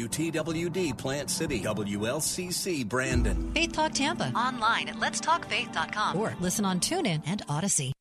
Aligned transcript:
WTWD 0.00 0.96
Plant 0.96 1.28
City, 1.28 1.60
WLCC 1.60 2.88
Brandon. 2.88 3.50
Faith 3.52 3.72
Talk 3.72 3.92
Tampa. 3.92 4.30
Online 4.32 4.90
at 4.90 4.94
letstalkfaith.com. 4.94 6.16
Or 6.16 6.36
listen 6.38 6.64
on 6.64 6.78
TuneIn 6.78 7.22
and 7.26 7.42
Odyssey. 7.48 7.92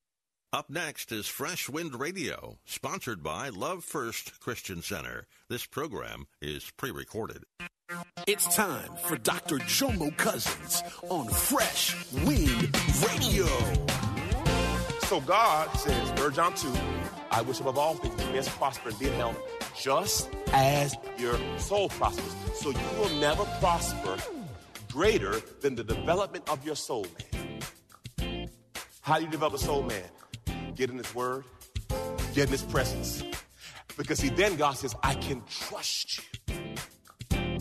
Up 0.53 0.69
next 0.69 1.11
is 1.11 1.27
Fresh 1.27 1.69
Wind 1.69 1.99
Radio, 1.99 2.59
sponsored 2.65 3.23
by 3.23 3.49
Love 3.49 3.83
First 3.83 4.39
Christian 4.39 4.83
Center. 4.83 5.25
This 5.49 5.65
program 5.65 6.27
is 6.39 6.71
pre 6.77 6.91
recorded. 6.91 7.43
It's 8.27 8.55
time 8.55 8.91
for 9.05 9.17
Dr. 9.17 9.57
Jomo 9.57 10.15
Cousins 10.17 10.83
on 11.09 11.27
Fresh 11.29 11.95
Wind 12.13 12.77
Radio. 13.07 13.47
So 15.07 15.19
God 15.21 15.73
says, 15.73 16.11
3 16.11 16.33
John 16.35 16.53
2, 16.53 16.67
I 17.31 17.41
wish 17.41 17.59
above 17.59 17.77
all 17.77 17.95
things 17.95 18.19
you 18.25 18.31
may 18.31 18.41
prosper 18.41 18.89
and 18.89 18.99
be 18.99 19.07
in 19.07 19.13
health, 19.13 19.37
just 19.75 20.29
as 20.53 20.95
your 21.17 21.37
soul 21.57 21.89
prospers. 21.89 22.35
So 22.55 22.69
you 22.71 22.99
will 22.99 23.09
never 23.19 23.43
prosper 23.59 24.17
greater 24.91 25.39
than 25.61 25.75
the 25.75 25.83
development 25.83 26.49
of 26.49 26.65
your 26.65 26.75
soul, 26.75 27.05
man. 28.19 28.49
How 29.01 29.19
do 29.19 29.25
you 29.25 29.31
develop 29.31 29.53
a 29.53 29.57
soul, 29.57 29.83
man? 29.83 30.03
Get 30.75 30.89
in 30.89 30.97
his 30.97 31.13
word, 31.13 31.43
get 32.33 32.45
in 32.45 32.51
his 32.51 32.63
presence. 32.63 33.23
Because 33.97 34.19
see, 34.19 34.29
then 34.29 34.55
God 34.55 34.77
says, 34.77 34.95
I 35.03 35.15
can 35.15 35.41
trust 35.47 36.17
you. 36.17 36.23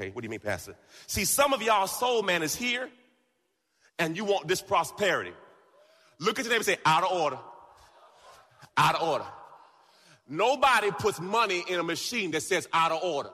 Okay, 0.00 0.10
what 0.10 0.22
do 0.22 0.26
you 0.26 0.30
mean, 0.30 0.40
Pastor? 0.40 0.74
See, 1.06 1.26
some 1.26 1.52
of 1.52 1.60
y'all 1.60 1.86
soul 1.86 2.22
man 2.22 2.42
is 2.42 2.54
here 2.54 2.88
and 3.98 4.16
you 4.16 4.24
want 4.24 4.48
this 4.48 4.62
prosperity. 4.62 5.32
Look 6.18 6.38
at 6.38 6.46
your 6.46 6.52
neighbor 6.52 6.60
and 6.60 6.64
say, 6.64 6.78
out 6.86 7.04
of 7.04 7.12
order. 7.12 7.38
Out 8.78 8.94
of 8.94 9.06
order. 9.06 9.26
Nobody 10.26 10.90
puts 10.90 11.20
money 11.20 11.62
in 11.68 11.78
a 11.78 11.82
machine 11.82 12.30
that 12.30 12.42
says 12.42 12.66
out 12.72 12.92
of 12.92 13.02
order. 13.02 13.28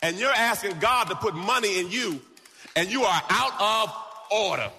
And 0.00 0.16
you're 0.16 0.30
asking 0.30 0.78
God 0.78 1.08
to 1.08 1.16
put 1.16 1.34
money 1.34 1.80
in 1.80 1.90
you 1.90 2.20
and 2.76 2.88
you 2.88 3.02
are 3.02 3.22
out 3.30 3.88
of 3.88 3.96
order. 4.30 4.70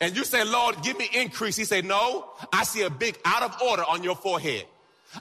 And 0.00 0.16
you 0.16 0.24
say, 0.24 0.44
Lord, 0.44 0.76
give 0.84 0.96
me 0.96 1.08
increase. 1.12 1.56
He 1.56 1.64
said, 1.64 1.84
no, 1.84 2.30
I 2.52 2.62
see 2.62 2.82
a 2.82 2.90
big 2.90 3.18
out 3.24 3.42
of 3.42 3.60
order 3.60 3.82
on 3.88 4.04
your 4.04 4.14
forehead. 4.14 4.66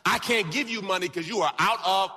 I 0.05 0.19
can't 0.19 0.51
give 0.51 0.69
you 0.69 0.83
money 0.83 1.07
because 1.07 1.27
you 1.27 1.39
are 1.39 1.53
out 1.57 1.79
of 1.83 2.11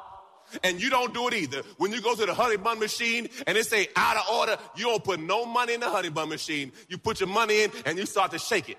and 0.63 0.81
you 0.81 0.91
don't 0.91 1.13
do 1.13 1.29
it 1.29 1.35
either. 1.35 1.63
When 1.79 1.93
you 1.93 2.01
go 2.01 2.15
to 2.15 2.27
the 2.27 2.35
honey 2.35 2.57
bun 2.57 2.79
machine 2.79 3.29
and 3.47 3.57
it 3.57 3.67
say 3.67 3.89
out 3.97 4.17
of 4.17 4.35
order, 4.35 4.57
you 4.77 4.85
don't 4.85 5.03
put 5.03 5.21
no 5.21 5.45
money 5.45 5.75
in 5.75 5.81
the 5.81 5.91
honey 5.91 6.11
bun 6.11 6.29
machine. 6.29 6.73
You 6.89 6.99
put 6.99 7.21
your 7.21 7.29
money 7.29 7.63
in 7.63 7.73
and 7.87 7.99
you 7.99 8.07
start 8.07 8.31
to 8.33 8.39
shake 8.39 8.69
it. 8.69 8.79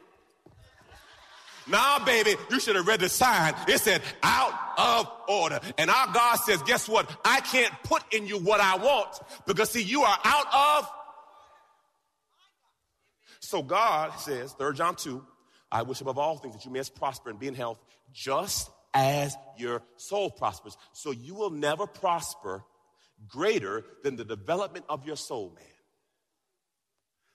Nah, 1.68 2.04
baby, 2.06 2.36
you 2.52 2.60
should 2.60 2.76
have 2.76 2.88
read 2.88 3.00
the 3.00 3.10
sign. 3.10 3.56
It 3.68 3.80
said 3.80 4.02
out 4.22 4.54
of 4.78 5.12
order. 5.28 5.60
And 5.78 5.90
our 5.90 6.14
God 6.14 6.36
says, 6.36 6.62
guess 6.64 6.88
what? 6.88 7.10
I 7.26 7.42
can't 7.42 7.74
put 7.84 8.04
in 8.14 8.28
you 8.28 8.38
what 8.38 8.60
I 8.60 8.78
want 8.78 9.20
because 9.48 9.72
see, 9.72 9.82
you 9.82 10.04
are 10.04 10.18
out 10.24 10.80
of. 10.80 10.90
So 13.40 13.64
God 13.64 14.20
says, 14.20 14.54
3 14.54 14.74
John 14.76 14.96
2, 14.96 15.26
I 15.72 15.82
wish 15.82 16.02
above 16.02 16.18
all 16.18 16.38
things 16.38 16.56
that 16.56 16.66
you 16.66 16.72
may 16.72 16.82
prosper 16.96 17.30
and 17.30 17.40
be 17.40 17.48
in 17.48 17.56
health 17.56 17.80
just 18.14 18.70
as 18.96 19.38
your 19.58 19.84
soul 19.98 20.32
prospers. 20.32 20.78
So 20.94 21.12
you 21.12 21.36
will 21.36 21.52
never 21.52 21.86
prosper 21.86 22.64
greater 23.28 23.84
than 24.04 24.16
the 24.16 24.26
development 24.26 24.86
of 24.90 25.06
your 25.06 25.18
soul, 25.18 25.52
man. 25.54 25.66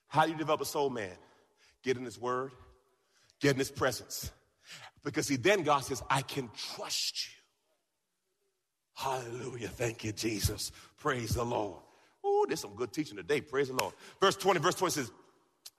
How 0.09 0.25
do 0.25 0.33
you 0.33 0.39
develop 0.39 0.63
a 0.63 0.65
soul, 0.65 0.91
man? 0.91 1.17
Get 1.85 1.97
in 1.97 2.05
his 2.05 2.19
word, 2.19 2.51
get 3.41 3.53
in 3.53 3.59
his 3.59 3.71
presence. 3.71 4.33
Because 5.05 5.27
see, 5.27 5.37
then 5.37 5.63
God 5.63 5.85
says, 5.85 6.03
I 6.11 6.23
can 6.23 6.51
trust 6.75 7.29
you. 7.29 7.33
Hallelujah. 8.95 9.69
Thank 9.69 10.05
you, 10.05 10.13
Jesus. 10.13 10.73
Praise 10.99 11.31
the 11.31 11.45
Lord. 11.45 11.81
Oh, 12.23 12.45
there's 12.47 12.61
some 12.61 12.75
good 12.75 12.93
teaching 12.93 13.17
today. 13.17 13.41
Praise 13.41 13.69
the 13.69 13.75
Lord. 13.75 13.95
Verse 14.21 14.37
20, 14.37 14.61
verse 14.61 14.75
20 14.75 14.93
says, 14.93 15.11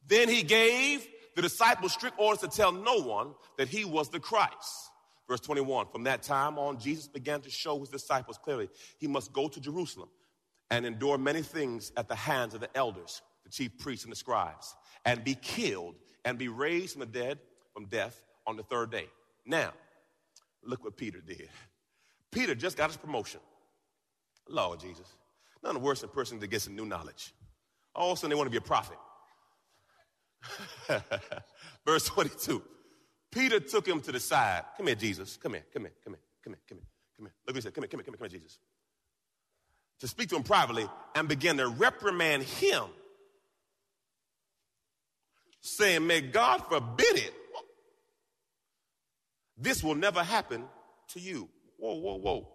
Then 0.08 0.28
he 0.28 0.42
gave 0.42 1.06
the 1.36 1.44
disciples 1.44 1.94
strict 1.94 2.18
orders 2.20 2.42
to 2.42 2.48
tell 2.48 2.72
no 2.72 3.02
one 3.02 3.34
that 3.58 3.68
he 3.68 3.86
was 3.86 4.10
the 4.10 4.20
Christ. 4.20 4.91
Verse 5.32 5.40
21 5.40 5.86
From 5.94 6.04
that 6.04 6.24
time 6.24 6.60
on, 6.60 6.78
Jesus 6.78 7.08
began 7.08 7.40
to 7.40 7.50
show 7.50 7.80
his 7.80 7.88
disciples 7.88 8.38
clearly 8.38 8.68
he 8.98 9.08
must 9.08 9.32
go 9.32 9.48
to 9.48 9.62
Jerusalem 9.62 10.10
and 10.70 10.86
endure 10.86 11.18
many 11.18 11.42
things 11.42 11.94
at 11.96 12.10
the 12.10 12.16
hands 12.16 12.54
of 12.54 12.60
the 12.60 12.78
elders, 12.78 13.22
the 13.46 13.50
chief 13.50 13.78
priests, 13.78 14.04
and 14.04 14.12
the 14.12 14.18
scribes, 14.18 14.76
and 15.06 15.24
be 15.24 15.36
killed 15.36 15.96
and 16.26 16.38
be 16.38 16.50
raised 16.50 16.92
from 16.92 17.00
the 17.00 17.06
dead, 17.06 17.40
from 17.74 17.86
death, 17.86 18.22
on 18.46 18.58
the 18.58 18.64
third 18.64 18.92
day. 18.92 19.08
Now, 19.46 19.72
look 20.66 20.84
what 20.84 20.98
Peter 20.98 21.22
did. 21.22 21.48
Peter 22.30 22.54
just 22.54 22.76
got 22.76 22.90
his 22.90 22.98
promotion. 22.98 23.40
Lord 24.50 24.82
Jesus. 24.82 25.16
Nothing 25.64 25.82
worse 25.82 26.02
than 26.02 26.10
a 26.10 26.14
person 26.14 26.40
that 26.40 26.48
gets 26.48 26.66
some 26.66 26.76
new 26.76 26.86
knowledge. 26.86 27.34
All 27.96 28.12
of 28.12 28.18
a 28.18 28.20
sudden, 28.20 28.32
they 28.32 28.36
want 28.36 28.48
to 28.48 28.52
be 28.52 28.58
a 28.58 28.62
prophet. 28.62 28.98
Verse 31.86 32.06
22. 32.08 32.62
Peter 33.32 33.60
took 33.60 33.88
him 33.88 34.02
to 34.02 34.12
the 34.12 34.20
side. 34.20 34.64
Come 34.78 34.88
here, 34.88 34.96
Jesus. 34.96 35.38
Come 35.38 35.54
here, 35.54 35.64
come 35.74 35.84
here, 35.84 35.94
come 36.04 36.14
here, 36.14 36.22
come 36.44 36.54
here, 36.54 36.60
come 36.68 36.78
here, 36.78 36.88
come 37.18 37.26
here. 37.26 37.34
Look 37.48 37.48
what 37.48 37.56
he 37.56 37.62
said. 37.62 37.74
Come 37.74 37.84
here, 37.84 37.88
come 37.88 38.00
here, 38.00 38.06
come 38.06 38.14
here, 38.14 38.18
come 38.18 38.30
here, 38.30 38.40
Jesus. 38.40 38.60
To 40.00 40.08
speak 40.08 40.30
to 40.30 40.36
him 40.36 40.44
privately 40.44 40.90
and 41.16 41.28
began 41.28 41.58
to 41.58 41.68
reprimand 41.68 42.44
him, 42.44 42.84
saying, 45.62 46.06
May 46.06 46.22
God 46.22 46.66
forbid 46.68 47.18
it. 47.18 47.34
This 49.58 49.84
will 49.84 49.96
never 49.96 50.24
happen 50.24 50.66
to 51.10 51.20
you. 51.20 51.48
Whoa, 51.78 51.96
whoa, 51.96 52.16
whoa. 52.16 52.48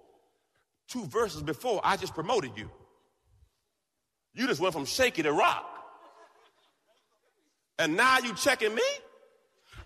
Two 0.89 1.07
verses 1.07 1.43
before, 1.43 1.81
I 1.85 1.97
just 1.97 2.15
promoted 2.15 2.53
you. 2.57 2.69
You 4.35 4.47
just 4.47 4.61
went 4.61 4.75
from 4.75 4.85
shaky 4.85 5.23
to 5.23 5.33
rock. 5.33 5.65
And 7.79 7.97
now 7.97 8.19
you 8.19 8.35
checking 8.35 8.75
me? 8.75 8.83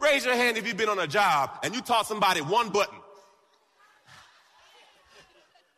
Raise 0.01 0.25
your 0.25 0.35
hand 0.35 0.57
if 0.57 0.67
you've 0.67 0.77
been 0.77 0.89
on 0.89 0.99
a 0.99 1.07
job 1.07 1.51
and 1.63 1.75
you 1.75 1.83
taught 1.83 2.07
somebody 2.07 2.41
one 2.41 2.71
button. 2.71 2.97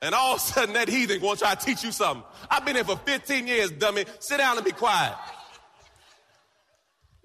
And 0.01 0.15
all 0.15 0.35
of 0.35 0.39
a 0.39 0.41
sudden 0.41 0.75
that 0.75 0.89
heathen 0.89 1.21
gonna 1.21 1.37
try 1.37 1.55
to 1.55 1.65
teach 1.65 1.85
you 1.85 1.93
something. 1.93 2.25
I've 2.51 2.65
been 2.65 2.75
here 2.75 2.85
for 2.85 2.97
15 2.97 3.47
years, 3.47 3.71
dummy. 3.71 4.05
Sit 4.19 4.39
down 4.39 4.57
and 4.57 4.65
be 4.65 4.73
quiet. 4.73 5.15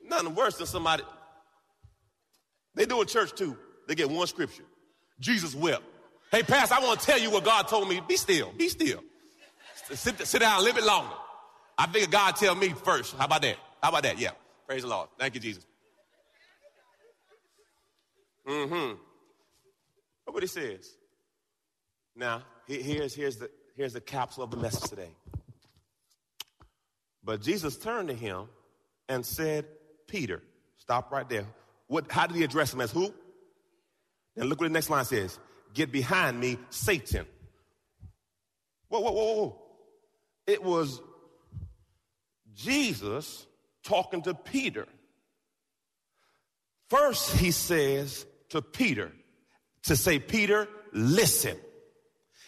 Nothing 0.04 0.36
worse 0.36 0.58
than 0.58 0.68
somebody. 0.68 1.04
They 2.76 2.86
do 2.86 3.02
in 3.02 3.08
church 3.08 3.34
too. 3.34 3.58
They 3.88 3.96
get 3.96 4.10
one 4.10 4.28
scripture. 4.28 4.64
Jesus 5.20 5.56
wept. 5.56 5.84
Hey, 6.32 6.44
Pastor, 6.44 6.76
I 6.76 6.80
want 6.80 7.00
to 7.00 7.06
tell 7.06 7.20
you 7.20 7.32
what 7.32 7.44
God 7.44 7.68
told 7.68 7.90
me. 7.90 8.02
Be 8.08 8.18
still. 8.18 8.52
Be 8.58 8.70
still. 8.70 9.04
Sit, 9.94 10.28
sit 10.28 10.40
down 10.40 10.60
a 10.60 10.64
little 10.64 10.76
bit 10.76 10.86
longer. 10.86 11.14
I 11.78 11.88
figured 11.88 12.12
God 12.12 12.36
tell 12.36 12.56
me 12.56 12.70
first. 12.70 13.16
How 13.16 13.26
about 13.26 13.42
that? 13.44 13.58
How 13.82 13.90
about 13.90 14.04
that? 14.04 14.20
Yeah. 14.20 14.32
Praise 14.68 14.82
the 14.82 14.90
Lord. 14.90 15.10
Thank 15.18 15.36
you, 15.36 15.40
Jesus. 15.40 15.67
Mm-hmm. 18.48 18.96
Look 20.26 20.34
what 20.34 20.44
he 20.44 20.48
says. 20.48 20.90
Now, 22.16 22.44
here's, 22.68 23.14
here's, 23.14 23.38
the, 23.38 23.50
here's 23.76 23.94
the 23.94 24.02
capsule 24.02 24.44
of 24.44 24.52
the 24.52 24.58
message 24.58 24.90
today. 24.90 25.12
But 27.24 27.42
Jesus 27.42 27.78
turned 27.78 28.08
to 28.08 28.16
him 28.16 28.48
and 29.10 29.26
said, 29.26 29.66
Peter, 30.08 30.42
stop 30.78 31.12
right 31.12 31.28
there. 31.28 31.46
What, 31.88 32.12
how 32.12 32.28
did 32.28 32.38
he 32.38 32.44
address 32.44 32.74
him 32.74 32.82
as 32.82 32.92
who? 32.92 33.14
Then 34.36 34.48
look 34.48 34.60
what 34.60 34.68
the 34.68 34.74
next 34.74 34.90
line 34.90 35.06
says. 35.06 35.38
Get 35.74 35.92
behind 35.92 36.40
me, 36.40 36.58
Satan. 36.70 37.26
Whoa, 38.88 39.02
whoa, 39.02 39.12
whoa, 39.12 39.34
whoa. 39.36 39.62
It 40.46 40.64
was 40.64 41.02
Jesus 42.56 43.46
talking 43.84 44.22
to 44.24 44.34
Peter. 44.34 44.88
First, 46.90 47.36
he 47.36 47.52
says 47.52 48.26
to 48.50 48.62
Peter 48.62 49.12
to 49.84 49.96
say, 49.96 50.20
Peter, 50.20 50.68
listen. 50.94 51.58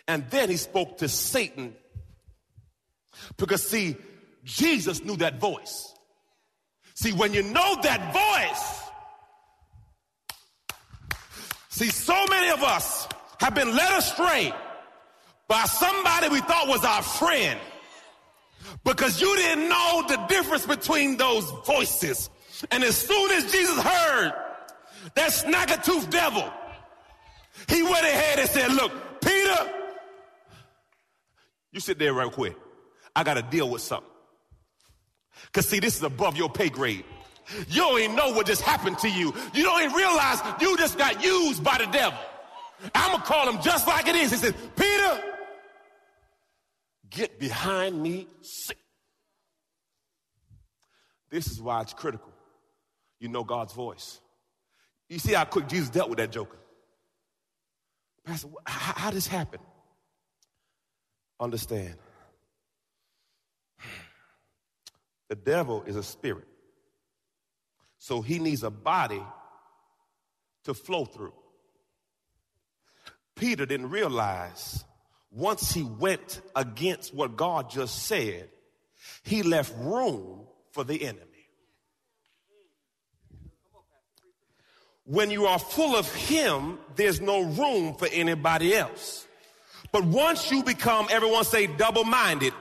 And 0.07 0.29
then 0.29 0.49
he 0.49 0.57
spoke 0.57 0.97
to 0.99 1.07
Satan. 1.07 1.75
Because, 3.37 3.63
see, 3.63 3.95
Jesus 4.43 5.03
knew 5.03 5.17
that 5.17 5.39
voice. 5.39 5.93
See, 6.95 7.13
when 7.13 7.33
you 7.33 7.43
know 7.43 7.77
that 7.81 8.13
voice, 8.13 8.81
see, 11.69 11.89
so 11.89 12.25
many 12.27 12.49
of 12.51 12.61
us 12.63 13.07
have 13.39 13.55
been 13.55 13.73
led 13.75 13.97
astray 13.97 14.51
by 15.47 15.63
somebody 15.63 16.29
we 16.29 16.41
thought 16.41 16.67
was 16.67 16.83
our 16.83 17.01
friend 17.01 17.59
because 18.83 19.21
you 19.21 19.33
didn't 19.35 19.69
know 19.69 20.03
the 20.07 20.17
difference 20.27 20.65
between 20.65 21.17
those 21.17 21.49
voices. 21.65 22.29
And 22.71 22.83
as 22.83 22.97
soon 22.97 23.31
as 23.31 23.51
Jesus 23.51 23.77
heard 23.77 24.33
that 25.15 25.31
snagger-tooth 25.31 26.09
devil, 26.09 26.51
he 27.67 27.83
went 27.83 28.05
ahead 28.05 28.39
and 28.39 28.49
said, 28.49 28.71
look, 28.73 28.91
Peter, 29.21 29.71
you 31.71 31.79
sit 31.79 31.99
there 31.99 32.13
real 32.13 32.31
quick. 32.31 32.55
I 33.15 33.23
got 33.23 33.35
to 33.35 33.41
deal 33.41 33.69
with 33.69 33.81
something. 33.81 34.09
Because, 35.45 35.67
see, 35.67 35.79
this 35.79 35.95
is 35.95 36.03
above 36.03 36.35
your 36.35 36.49
pay 36.49 36.69
grade. 36.69 37.05
You 37.67 37.81
don't 37.81 37.99
even 37.99 38.15
know 38.15 38.31
what 38.33 38.45
just 38.45 38.61
happened 38.61 38.99
to 38.99 39.09
you. 39.09 39.33
You 39.53 39.63
don't 39.63 39.81
even 39.81 39.95
realize 39.95 40.39
you 40.61 40.77
just 40.77 40.97
got 40.97 41.23
used 41.23 41.63
by 41.63 41.77
the 41.77 41.87
devil. 41.87 42.19
I'm 42.93 43.11
going 43.11 43.21
to 43.21 43.27
call 43.27 43.49
him 43.49 43.61
just 43.61 43.87
like 43.87 44.07
it 44.07 44.15
is. 44.15 44.31
He 44.31 44.37
said, 44.37 44.55
Peter, 44.75 45.21
get 47.09 47.39
behind 47.39 48.01
me. 48.01 48.27
This 51.29 51.47
is 51.47 51.61
why 51.61 51.81
it's 51.81 51.93
critical. 51.93 52.31
You 53.19 53.29
know 53.29 53.43
God's 53.43 53.73
voice. 53.73 54.19
You 55.09 55.19
see 55.19 55.33
how 55.33 55.45
quick 55.45 55.67
Jesus 55.67 55.89
dealt 55.89 56.09
with 56.09 56.19
that 56.19 56.31
joker. 56.31 56.57
Pastor, 58.23 58.47
how, 58.65 58.93
how 58.93 59.11
this 59.11 59.27
happen? 59.27 59.59
Understand. 61.39 61.95
The 65.29 65.35
devil 65.35 65.83
is 65.85 65.95
a 65.95 66.03
spirit. 66.03 66.47
So 67.97 68.21
he 68.21 68.39
needs 68.39 68.63
a 68.63 68.69
body 68.69 69.23
to 70.65 70.73
flow 70.73 71.05
through. 71.05 71.33
Peter 73.35 73.65
didn't 73.65 73.89
realize 73.89 74.83
once 75.31 75.71
he 75.71 75.83
went 75.83 76.41
against 76.55 77.13
what 77.13 77.35
God 77.35 77.69
just 77.69 78.03
said, 78.03 78.49
he 79.23 79.43
left 79.43 79.73
room 79.77 80.47
for 80.71 80.83
the 80.83 81.03
enemy. 81.03 81.28
When 85.09 85.31
you 85.31 85.47
are 85.47 85.57
full 85.57 85.95
of 85.95 86.13
him, 86.13 86.77
there's 86.95 87.19
no 87.19 87.41
room 87.41 87.95
for 87.95 88.07
anybody 88.11 88.75
else. 88.75 89.25
But 89.91 90.05
once 90.05 90.51
you 90.51 90.61
become, 90.61 91.07
everyone 91.09 91.45
say 91.45 91.65
double 91.65 92.03
minded, 92.03 92.53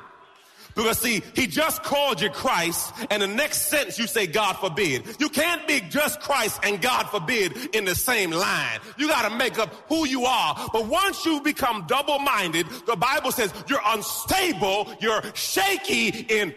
because 0.75 0.99
see, 0.99 1.23
he 1.35 1.47
just 1.47 1.83
called 1.83 2.23
you 2.23 2.31
Christ, 2.31 2.95
and 3.11 3.21
the 3.21 3.27
next 3.27 3.69
sentence 3.69 3.99
you 3.99 4.06
say, 4.06 4.27
God 4.27 4.55
forbid. 4.55 5.03
You 5.19 5.29
can't 5.29 5.69
be 5.69 5.81
just 5.91 6.21
Christ 6.21 6.61
and 6.62 6.81
God 6.81 7.11
forbid 7.11 7.75
in 7.75 7.85
the 7.85 7.95
same 7.95 8.31
line. 8.31 8.79
You 8.97 9.09
gotta 9.09 9.37
make 9.37 9.59
up 9.59 9.75
who 9.91 10.06
you 10.06 10.25
are. 10.25 10.71
But 10.73 10.87
once 10.87 11.27
you 11.27 11.43
become 11.43 11.85
double 11.87 12.19
minded, 12.19 12.67
the 12.87 12.97
Bible 12.97 13.31
says 13.31 13.53
you're 13.69 13.83
unstable, 13.85 14.89
you're 15.00 15.23
shaky 15.35 16.09
in. 16.09 16.55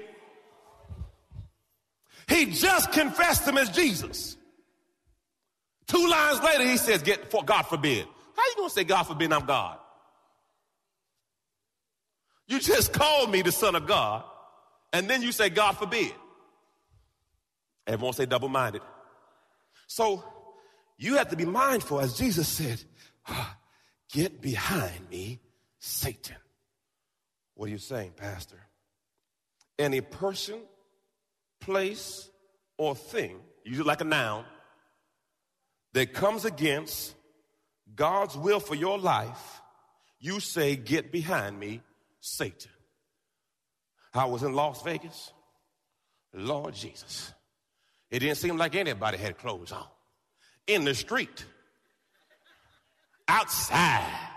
He 2.30 2.46
just 2.46 2.94
confessed 2.94 3.46
him 3.46 3.58
as 3.58 3.70
Jesus. 3.72 4.38
Two 5.92 6.08
lines 6.08 6.42
later, 6.42 6.64
he 6.64 6.78
says, 6.78 7.02
Get 7.02 7.30
for 7.30 7.44
God 7.44 7.64
forbid. 7.64 8.08
How 8.38 8.44
you 8.48 8.56
gonna 8.56 8.70
say 8.70 8.86
God 8.86 9.04
forbid 9.04 9.34
I'm 9.34 9.46
God? 9.46 9.78
You 12.48 12.62
just 12.62 12.94
called 12.94 13.30
me 13.30 13.42
the 13.42 13.52
Son 13.52 13.76
of 13.76 13.88
God, 13.88 14.24
and 14.94 15.10
then 15.10 15.22
you 15.22 15.34
say, 15.34 15.50
God 15.50 15.74
forbid. 15.74 16.14
Everyone 17.86 18.14
say 18.14 18.26
double 18.26 18.48
minded. 18.48 18.82
So 19.88 20.24
you 20.98 21.16
have 21.16 21.28
to 21.32 21.36
be 21.36 21.44
mindful, 21.44 22.00
as 22.00 22.18
Jesus 22.18 22.48
said, 22.48 22.82
ah, 23.28 23.58
Get 24.14 24.42
behind 24.42 25.10
me, 25.10 25.42
Satan. 25.80 26.38
What 27.56 27.68
are 27.68 27.72
you 27.72 27.78
saying, 27.78 28.14
Pastor? 28.16 28.60
Any 29.78 30.00
person, 30.00 30.62
place, 31.60 32.30
or 32.78 32.96
thing, 32.96 33.42
usually 33.66 33.88
like 33.88 34.00
a 34.00 34.06
noun, 34.06 34.46
that 35.94 36.14
comes 36.14 36.46
against 36.46 37.16
God's 37.96 38.38
will 38.38 38.60
for 38.60 38.76
your 38.76 38.98
life, 38.98 39.62
you 40.20 40.40
say, 40.40 40.76
Get 40.76 41.12
behind 41.12 41.60
me, 41.60 41.82
Satan. 42.20 42.72
I 44.14 44.26
was 44.26 44.44
in 44.44 44.54
Las 44.54 44.82
Vegas. 44.84 45.32
Lord 46.34 46.74
Jesus. 46.74 47.34
It 48.10 48.20
didn't 48.20 48.38
seem 48.38 48.58
like 48.58 48.76
anybody 48.76 49.18
had 49.18 49.38
clothes 49.38 49.72
on. 49.72 49.86
In 50.68 50.86
the 50.86 50.94
street. 50.94 51.46
Outside. 53.28 54.30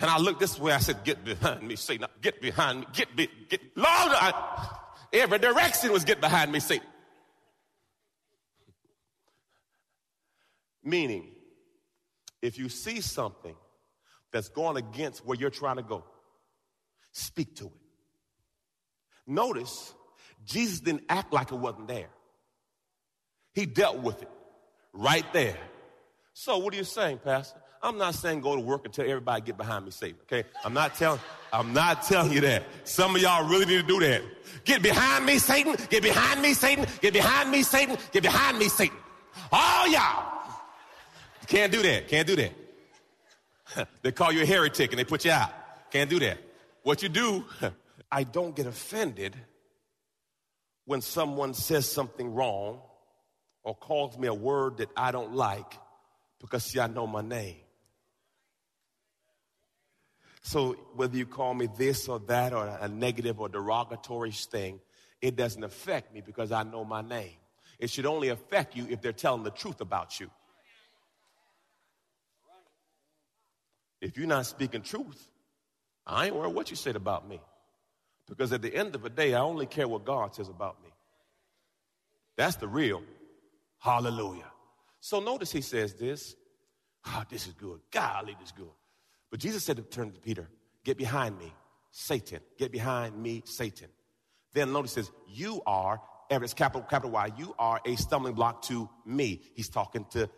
And 0.00 0.10
I 0.10 0.18
looked 0.18 0.40
this 0.40 0.58
way. 0.58 0.72
I 0.72 0.78
said, 0.78 1.04
Get 1.04 1.24
behind 1.24 1.62
me, 1.62 1.76
Satan. 1.76 2.06
Get 2.20 2.40
behind 2.40 2.80
me. 2.80 2.86
Get, 2.92 3.14
be, 3.14 3.28
get. 3.48 3.60
Lord, 3.76 3.88
I, 3.88 4.68
every 5.12 5.38
direction 5.38 5.92
was 5.92 6.04
get 6.04 6.20
behind 6.20 6.50
me, 6.50 6.60
Satan. 6.60 6.86
Meaning, 10.84 11.28
if 12.40 12.58
you 12.58 12.68
see 12.68 13.00
something 13.00 13.54
that's 14.32 14.48
going 14.48 14.76
against 14.76 15.24
where 15.24 15.38
you're 15.38 15.50
trying 15.50 15.76
to 15.76 15.82
go, 15.82 16.04
speak 17.12 17.56
to 17.56 17.66
it. 17.66 17.72
Notice, 19.26 19.94
Jesus 20.44 20.80
didn't 20.80 21.04
act 21.08 21.32
like 21.32 21.52
it 21.52 21.56
wasn't 21.56 21.88
there. 21.88 22.08
He 23.52 23.66
dealt 23.66 23.98
with 23.98 24.22
it 24.22 24.30
right 24.92 25.30
there. 25.32 25.58
So 26.34 26.58
what 26.58 26.74
are 26.74 26.76
you 26.76 26.84
saying, 26.84 27.18
Pastor? 27.18 27.60
I'm 27.82 27.98
not 27.98 28.14
saying 28.14 28.40
go 28.40 28.54
to 28.54 28.60
work 28.60 28.84
and 28.84 28.94
tell 28.94 29.08
everybody 29.08 29.42
get 29.42 29.56
behind 29.56 29.84
me, 29.84 29.90
Satan. 29.90 30.18
Okay, 30.22 30.48
I'm 30.64 30.72
not 30.72 30.94
telling. 30.94 31.20
I'm 31.52 31.72
not 31.72 32.04
telling 32.04 32.32
you 32.32 32.40
that. 32.42 32.62
Some 32.84 33.16
of 33.16 33.22
y'all 33.22 33.48
really 33.48 33.66
need 33.66 33.82
to 33.82 33.86
do 33.86 34.00
that. 34.00 34.22
Get 34.64 34.82
behind 34.82 35.26
me, 35.26 35.38
Satan. 35.38 35.76
Get 35.90 36.02
behind 36.02 36.40
me, 36.40 36.54
Satan. 36.54 36.86
Get 37.00 37.12
behind 37.12 37.50
me, 37.50 37.62
Satan. 37.62 37.98
Get 38.12 38.22
behind 38.22 38.58
me, 38.58 38.68
Satan. 38.68 38.96
All 39.50 39.88
y'all 39.88 40.41
can't 41.46 41.72
do 41.72 41.82
that. 41.82 42.08
Can't 42.08 42.26
do 42.26 42.36
that. 42.36 42.52
they 44.02 44.12
call 44.12 44.32
you 44.32 44.42
a 44.42 44.46
heretic 44.46 44.90
and 44.90 44.98
they 44.98 45.04
put 45.04 45.24
you 45.24 45.30
out. 45.30 45.50
Can't 45.90 46.08
do 46.08 46.18
that. 46.20 46.38
What 46.82 47.02
you 47.02 47.08
do, 47.08 47.44
I 48.10 48.24
don't 48.24 48.54
get 48.54 48.66
offended 48.66 49.36
when 50.84 51.00
someone 51.00 51.54
says 51.54 51.90
something 51.90 52.34
wrong 52.34 52.80
or 53.62 53.74
calls 53.74 54.18
me 54.18 54.26
a 54.26 54.34
word 54.34 54.78
that 54.78 54.88
I 54.96 55.12
don't 55.12 55.34
like 55.34 55.78
because, 56.40 56.64
see, 56.64 56.80
I 56.80 56.88
know 56.88 57.06
my 57.06 57.22
name. 57.22 57.56
So 60.42 60.72
whether 60.96 61.16
you 61.16 61.24
call 61.24 61.54
me 61.54 61.68
this 61.78 62.08
or 62.08 62.18
that 62.20 62.52
or 62.52 62.66
a 62.66 62.88
negative 62.88 63.40
or 63.40 63.48
derogatory 63.48 64.32
thing, 64.32 64.80
it 65.20 65.36
doesn't 65.36 65.62
affect 65.62 66.12
me 66.12 66.20
because 66.20 66.50
I 66.50 66.64
know 66.64 66.84
my 66.84 67.00
name. 67.00 67.36
It 67.78 67.90
should 67.90 68.06
only 68.06 68.28
affect 68.28 68.76
you 68.76 68.86
if 68.90 69.00
they're 69.00 69.12
telling 69.12 69.44
the 69.44 69.50
truth 69.50 69.80
about 69.80 70.18
you. 70.18 70.30
If 74.02 74.18
you're 74.18 74.26
not 74.26 74.46
speaking 74.46 74.82
truth, 74.82 75.28
I 76.04 76.26
ain't 76.26 76.34
worried 76.34 76.54
what 76.54 76.70
you 76.70 76.76
said 76.76 76.96
about 76.96 77.26
me. 77.26 77.40
Because 78.28 78.52
at 78.52 78.60
the 78.60 78.74
end 78.74 78.96
of 78.96 79.02
the 79.02 79.08
day, 79.10 79.32
I 79.32 79.40
only 79.40 79.64
care 79.64 79.86
what 79.86 80.04
God 80.04 80.34
says 80.34 80.48
about 80.48 80.82
me. 80.82 80.90
That's 82.36 82.56
the 82.56 82.66
real. 82.66 83.02
Hallelujah. 83.78 84.50
So 85.00 85.20
notice 85.20 85.52
he 85.52 85.60
says 85.60 85.94
this. 85.94 86.34
Oh, 87.06 87.22
this 87.30 87.46
is 87.46 87.52
good. 87.54 87.80
Golly, 87.92 88.36
this 88.40 88.48
is 88.48 88.52
good. 88.52 88.70
But 89.30 89.38
Jesus 89.38 89.62
said 89.62 89.76
to 89.76 89.82
turn 89.82 90.10
to 90.12 90.20
Peter, 90.20 90.48
get 90.84 90.98
behind 90.98 91.38
me, 91.38 91.52
Satan. 91.92 92.40
Get 92.58 92.72
behind 92.72 93.16
me, 93.16 93.42
Satan. 93.44 93.88
Then 94.52 94.72
notice 94.72 94.96
he 94.96 95.02
says, 95.02 95.12
you 95.28 95.62
are, 95.64 96.00
it's 96.28 96.54
capital, 96.54 96.82
capital 96.82 97.10
Y, 97.12 97.30
you 97.36 97.54
are 97.58 97.80
a 97.84 97.94
stumbling 97.96 98.34
block 98.34 98.62
to 98.62 98.88
me. 99.06 99.42
He's 99.54 99.68
talking 99.68 100.06
to 100.10 100.28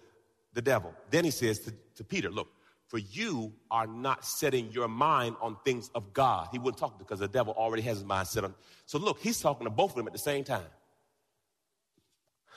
the 0.53 0.63
devil. 0.63 0.93
Then 1.11 1.25
he 1.25 1.31
says 1.31 1.61
to, 1.61 1.75
to 1.97 2.05
Peter, 2.05 2.31
look, 2.31 2.49
for 2.95 3.01
you 3.01 3.53
are 3.73 3.89
not 3.89 4.25
setting 4.25 4.71
your 4.71 4.87
mind 4.87 5.35
on 5.41 5.57
things 5.65 5.91
of 5.97 6.13
God. 6.13 6.47
He 6.53 6.61
wouldn't 6.61 6.79
talk 6.79 6.97
because 6.97 7.19
the 7.19 7.27
devil 7.27 7.53
already 7.53 7.83
has 7.83 7.97
his 7.97 8.07
mind 8.07 8.29
set 8.29 8.45
on. 8.45 8.55
So 8.87 9.01
look, 9.01 9.19
he's 9.19 9.41
talking 9.41 9.65
to 9.65 9.71
both 9.71 9.91
of 9.91 9.97
them 9.97 10.07
at 10.07 10.13
the 10.13 10.19
same 10.21 10.45
time. 10.45 10.63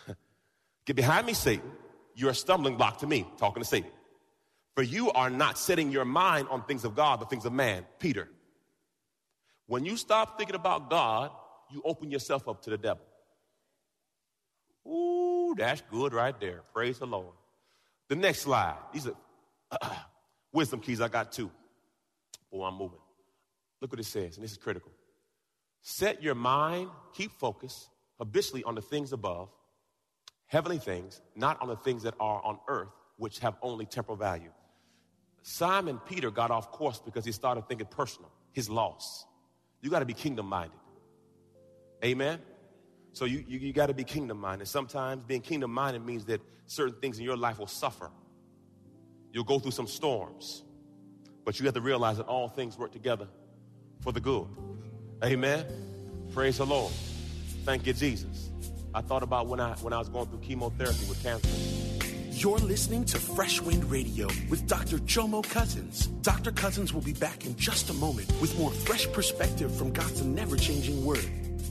Get 0.85 0.95
behind 0.95 1.25
me, 1.25 1.33
Satan. 1.33 1.71
You're 2.13 2.29
a 2.29 2.35
stumbling 2.35 2.77
block 2.77 2.99
to 2.99 3.07
me, 3.07 3.25
talking 3.39 3.63
to 3.63 3.67
Satan. 3.67 3.89
For 4.75 4.83
you 4.83 5.11
are 5.13 5.31
not 5.31 5.57
setting 5.57 5.91
your 5.91 6.05
mind 6.05 6.49
on 6.51 6.63
things 6.65 6.85
of 6.85 6.95
God, 6.95 7.19
but 7.19 7.31
things 7.31 7.45
of 7.45 7.53
man. 7.53 7.83
Peter. 7.97 8.29
When 9.65 9.85
you 9.85 9.97
stop 9.97 10.37
thinking 10.37 10.55
about 10.55 10.91
God, 10.91 11.31
you 11.71 11.81
open 11.83 12.11
yourself 12.11 12.47
up 12.47 12.61
to 12.61 12.69
the 12.69 12.77
devil. 12.77 13.03
Ooh, 14.87 15.55
that's 15.57 15.81
good 15.89 16.13
right 16.13 16.39
there. 16.39 16.61
Praise 16.75 16.99
the 16.99 17.07
Lord. 17.07 17.33
The 18.07 18.15
next 18.15 18.41
slide. 18.41 18.77
These 18.93 19.07
are 19.07 19.15
wisdom 20.57 20.79
keys. 20.79 20.99
I 20.99 21.07
got 21.07 21.31
two. 21.31 21.51
Oh, 22.51 22.63
I'm 22.63 22.73
moving. 22.73 22.99
Look 23.79 23.91
what 23.91 23.99
it 23.99 24.05
says, 24.05 24.35
and 24.35 24.43
this 24.43 24.51
is 24.51 24.57
critical. 24.57 24.91
Set 25.83 26.23
your 26.23 26.35
mind, 26.35 26.89
keep 27.13 27.31
focus 27.31 27.89
habitually 28.17 28.63
on 28.63 28.73
the 28.73 28.81
things 28.81 29.13
above, 29.13 29.49
heavenly 30.47 30.79
things, 30.79 31.21
not 31.35 31.61
on 31.61 31.67
the 31.67 31.75
things 31.75 32.01
that 32.03 32.15
are 32.19 32.43
on 32.43 32.57
earth, 32.67 32.89
which 33.17 33.37
have 33.39 33.55
only 33.61 33.85
temporal 33.85 34.17
value. 34.17 34.49
Simon 35.43 35.99
Peter 36.09 36.31
got 36.31 36.49
off 36.49 36.71
course 36.71 36.99
because 37.05 37.23
he 37.23 37.31
started 37.31 37.67
thinking 37.67 37.87
personal, 37.87 38.31
his 38.51 38.67
loss. 38.67 39.25
You 39.81 39.91
got 39.91 39.99
to 39.99 40.05
be 40.05 40.15
kingdom 40.15 40.47
minded. 40.47 40.79
Amen? 42.03 42.39
So 43.13 43.25
you, 43.25 43.43
you, 43.47 43.59
you 43.59 43.73
got 43.73 43.87
to 43.87 43.93
be 43.93 44.03
kingdom 44.03 44.39
minded. 44.39 44.67
Sometimes 44.67 45.23
being 45.23 45.41
kingdom 45.41 45.71
minded 45.71 46.03
means 46.03 46.25
that 46.25 46.41
certain 46.65 46.99
things 46.99 47.19
in 47.19 47.25
your 47.25 47.37
life 47.37 47.59
will 47.59 47.67
suffer. 47.67 48.09
You'll 49.37 49.43
go 49.43 49.59
through 49.59 49.69
some 49.69 49.85
storms. 49.85 50.63
But 51.45 51.59
you 51.59 51.65
have 51.67 51.75
to 51.75 51.81
realize 51.81 52.17
that 52.17 52.25
all 52.25 52.49
things 52.49 52.75
work 52.75 52.91
together 52.91 53.27
for 53.99 54.11
the 54.11 54.19
good. 54.19 54.47
Amen? 55.23 55.63
Praise 56.33 56.57
the 56.57 56.65
Lord. 56.65 56.91
Thank 57.63 57.85
you, 57.85 57.93
Jesus. 57.93 58.49
I 58.95 59.01
thought 59.01 59.21
about 59.21 59.45
when 59.45 59.59
I 59.59 59.73
when 59.75 59.93
I 59.93 59.99
was 59.99 60.09
going 60.09 60.25
through 60.25 60.39
chemotherapy 60.39 61.05
with 61.07 61.21
cancer. 61.21 61.47
You're 62.31 62.57
listening 62.57 63.05
to 63.05 63.19
Fresh 63.19 63.61
Wind 63.61 63.85
Radio 63.91 64.25
with 64.49 64.65
Dr. 64.65 64.97
Jomo 64.97 65.47
Cousins. 65.47 66.07
Dr. 66.23 66.51
Cousins 66.51 66.91
will 66.91 67.01
be 67.01 67.13
back 67.13 67.45
in 67.45 67.55
just 67.57 67.91
a 67.91 67.93
moment 67.93 68.31
with 68.41 68.57
more 68.57 68.71
fresh 68.71 69.05
perspective 69.11 69.71
from 69.71 69.93
God's 69.93 70.23
never 70.23 70.57
changing 70.57 71.05
word. 71.05 71.46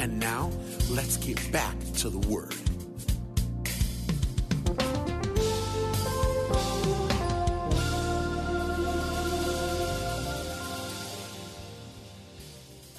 And 0.00 0.20
now, 0.20 0.50
let's 0.90 1.16
get 1.16 1.52
back 1.52 1.76
to 1.96 2.08
the 2.08 2.18
Word. 2.28 2.54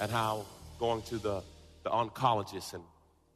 and 0.00 0.10
how 0.10 0.46
going 0.78 1.02
to 1.02 1.18
the, 1.18 1.42
the 1.84 1.90
oncologist 1.90 2.72
and 2.72 2.82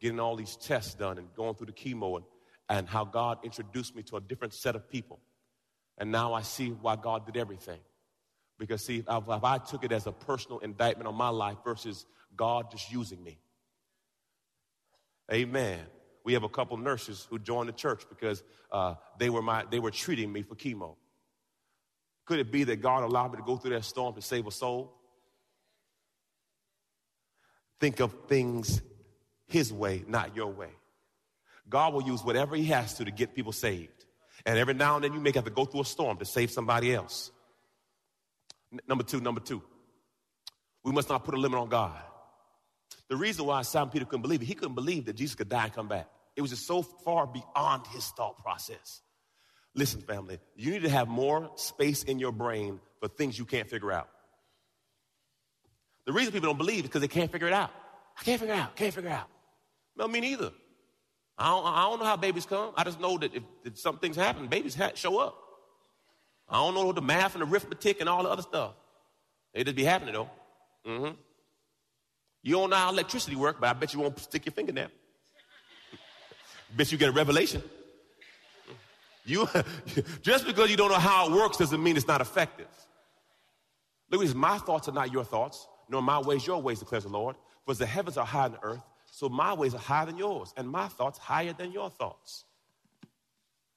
getting 0.00 0.18
all 0.18 0.34
these 0.34 0.56
tests 0.56 0.94
done 0.94 1.18
and 1.18 1.32
going 1.34 1.54
through 1.54 1.66
the 1.66 1.72
chemo 1.72 2.16
and, 2.16 2.24
and 2.68 2.88
how 2.88 3.04
God 3.04 3.38
introduced 3.44 3.94
me 3.94 4.02
to 4.04 4.16
a 4.16 4.20
different 4.20 4.54
set 4.54 4.74
of 4.74 4.88
people. 4.88 5.20
And 5.98 6.10
now 6.10 6.32
I 6.32 6.42
see 6.42 6.70
why 6.70 6.96
God 6.96 7.26
did 7.26 7.36
everything. 7.36 7.78
Because, 8.58 8.84
see, 8.84 8.98
if, 8.98 9.24
if 9.28 9.44
I 9.44 9.58
took 9.58 9.84
it 9.84 9.92
as 9.92 10.06
a 10.06 10.12
personal 10.12 10.58
indictment 10.60 11.06
on 11.06 11.14
my 11.14 11.28
life 11.28 11.58
versus 11.64 12.06
God 12.34 12.70
just 12.70 12.90
using 12.90 13.22
me. 13.22 13.38
Amen. 15.32 15.80
We 16.24 16.32
have 16.34 16.42
a 16.42 16.48
couple 16.48 16.76
nurses 16.76 17.26
who 17.28 17.38
joined 17.38 17.68
the 17.68 17.72
church 17.72 18.04
because 18.08 18.42
uh, 18.72 18.94
they, 19.18 19.30
were 19.30 19.42
my, 19.42 19.64
they 19.70 19.78
were 19.78 19.90
treating 19.90 20.32
me 20.32 20.42
for 20.42 20.54
chemo. 20.54 20.96
Could 22.26 22.38
it 22.38 22.50
be 22.50 22.64
that 22.64 22.80
God 22.80 23.02
allowed 23.02 23.32
me 23.32 23.36
to 23.38 23.44
go 23.44 23.56
through 23.56 23.72
that 23.72 23.84
storm 23.84 24.14
to 24.14 24.22
save 24.22 24.46
a 24.46 24.50
soul? 24.50 24.94
Think 27.80 28.00
of 28.00 28.14
things 28.28 28.80
His 29.46 29.72
way, 29.72 30.04
not 30.06 30.34
your 30.34 30.50
way. 30.50 30.70
God 31.68 31.92
will 31.92 32.02
use 32.02 32.24
whatever 32.24 32.56
He 32.56 32.64
has 32.66 32.94
to 32.94 33.04
to 33.04 33.10
get 33.10 33.34
people 33.34 33.52
saved. 33.52 34.04
And 34.46 34.58
every 34.58 34.74
now 34.74 34.96
and 34.96 35.04
then 35.04 35.12
you 35.12 35.20
may 35.20 35.32
have 35.34 35.44
to 35.44 35.50
go 35.50 35.64
through 35.64 35.82
a 35.82 35.84
storm 35.84 36.18
to 36.18 36.24
save 36.24 36.50
somebody 36.50 36.94
else. 36.94 37.30
N- 38.72 38.80
number 38.88 39.04
two, 39.04 39.20
number 39.20 39.40
two, 39.40 39.62
we 40.82 40.92
must 40.92 41.08
not 41.08 41.24
put 41.24 41.34
a 41.34 41.38
limit 41.38 41.58
on 41.58 41.68
God. 41.68 42.00
The 43.14 43.20
reason 43.20 43.46
why 43.46 43.62
Simon 43.62 43.90
Peter 43.90 44.04
couldn't 44.04 44.22
believe 44.22 44.42
it, 44.42 44.46
he 44.46 44.54
couldn't 44.54 44.74
believe 44.74 45.04
that 45.04 45.14
Jesus 45.14 45.36
could 45.36 45.48
die 45.48 45.66
and 45.66 45.72
come 45.72 45.86
back. 45.86 46.08
It 46.34 46.42
was 46.42 46.50
just 46.50 46.66
so 46.66 46.82
far 46.82 47.28
beyond 47.28 47.86
his 47.86 48.04
thought 48.08 48.38
process. 48.38 49.02
Listen, 49.72 50.00
family, 50.00 50.40
you 50.56 50.72
need 50.72 50.82
to 50.82 50.88
have 50.88 51.06
more 51.06 51.48
space 51.54 52.02
in 52.02 52.18
your 52.18 52.32
brain 52.32 52.80
for 52.98 53.06
things 53.06 53.38
you 53.38 53.44
can't 53.44 53.70
figure 53.70 53.92
out. 53.92 54.08
The 56.06 56.12
reason 56.12 56.32
people 56.32 56.48
don't 56.48 56.58
believe 56.58 56.78
is 56.78 56.82
because 56.82 57.02
they 57.02 57.06
can't 57.06 57.30
figure 57.30 57.46
it 57.46 57.52
out. 57.52 57.70
I 58.18 58.24
can't 58.24 58.40
figure 58.40 58.52
it 58.52 58.58
out, 58.58 58.74
can't 58.74 58.92
figure 58.92 59.10
it 59.10 59.12
out. 59.12 59.28
No, 59.96 60.08
me 60.08 60.18
neither. 60.18 60.50
I 61.38 61.50
don't, 61.50 61.66
I 61.66 61.82
don't 61.82 62.00
know 62.00 62.06
how 62.06 62.16
babies 62.16 62.46
come. 62.46 62.72
I 62.76 62.82
just 62.82 62.98
know 62.98 63.16
that 63.18 63.32
if, 63.32 63.44
if 63.64 63.78
some 63.78 63.98
things 64.00 64.16
happen, 64.16 64.48
babies 64.48 64.74
ha- 64.74 64.90
show 64.96 65.18
up. 65.18 65.38
I 66.48 66.56
don't 66.56 66.74
know 66.74 66.90
the 66.90 67.00
math 67.00 67.36
and 67.36 67.44
arithmetic 67.44 68.00
and 68.00 68.08
all 68.08 68.24
the 68.24 68.30
other 68.30 68.42
stuff. 68.42 68.72
They 69.54 69.62
just 69.62 69.76
be 69.76 69.84
happening 69.84 70.14
though. 70.14 70.30
Mm-hmm. 70.84 71.12
You 72.44 72.54
don't 72.54 72.70
know 72.70 72.76
how 72.76 72.90
electricity 72.90 73.34
works, 73.34 73.58
but 73.60 73.68
I 73.68 73.72
bet 73.72 73.92
you 73.92 73.98
won't 73.98 74.16
stick 74.20 74.46
your 74.46 74.52
finger 74.52 74.70
there. 74.70 74.90
bet 76.76 76.92
you 76.92 76.98
get 76.98 77.08
a 77.08 77.12
revelation. 77.12 77.60
You 79.24 79.48
just 80.22 80.46
because 80.46 80.70
you 80.70 80.76
don't 80.76 80.90
know 80.90 80.98
how 80.98 81.26
it 81.26 81.32
works 81.32 81.56
doesn't 81.56 81.82
mean 81.82 81.96
it's 81.96 82.06
not 82.06 82.20
effective. 82.20 82.68
Look 84.10 84.20
at 84.20 84.26
this. 84.26 84.34
My 84.36 84.58
thoughts 84.58 84.88
are 84.88 84.92
not 84.92 85.10
your 85.12 85.24
thoughts 85.24 85.66
nor 85.88 86.02
my 86.02 86.18
ways 86.18 86.46
your 86.46 86.60
ways, 86.60 86.78
declares 86.78 87.04
the 87.04 87.10
Lord. 87.10 87.36
For 87.64 87.74
the 87.74 87.86
heavens 87.86 88.16
are 88.16 88.26
higher 88.26 88.48
than 88.48 88.58
the 88.60 88.66
earth, 88.66 88.82
so 89.10 89.28
my 89.28 89.52
ways 89.52 89.74
are 89.74 89.80
higher 89.80 90.06
than 90.06 90.18
yours, 90.18 90.52
and 90.56 90.68
my 90.68 90.88
thoughts 90.88 91.18
higher 91.18 91.52
than 91.52 91.72
your 91.72 91.90
thoughts. 91.90 92.44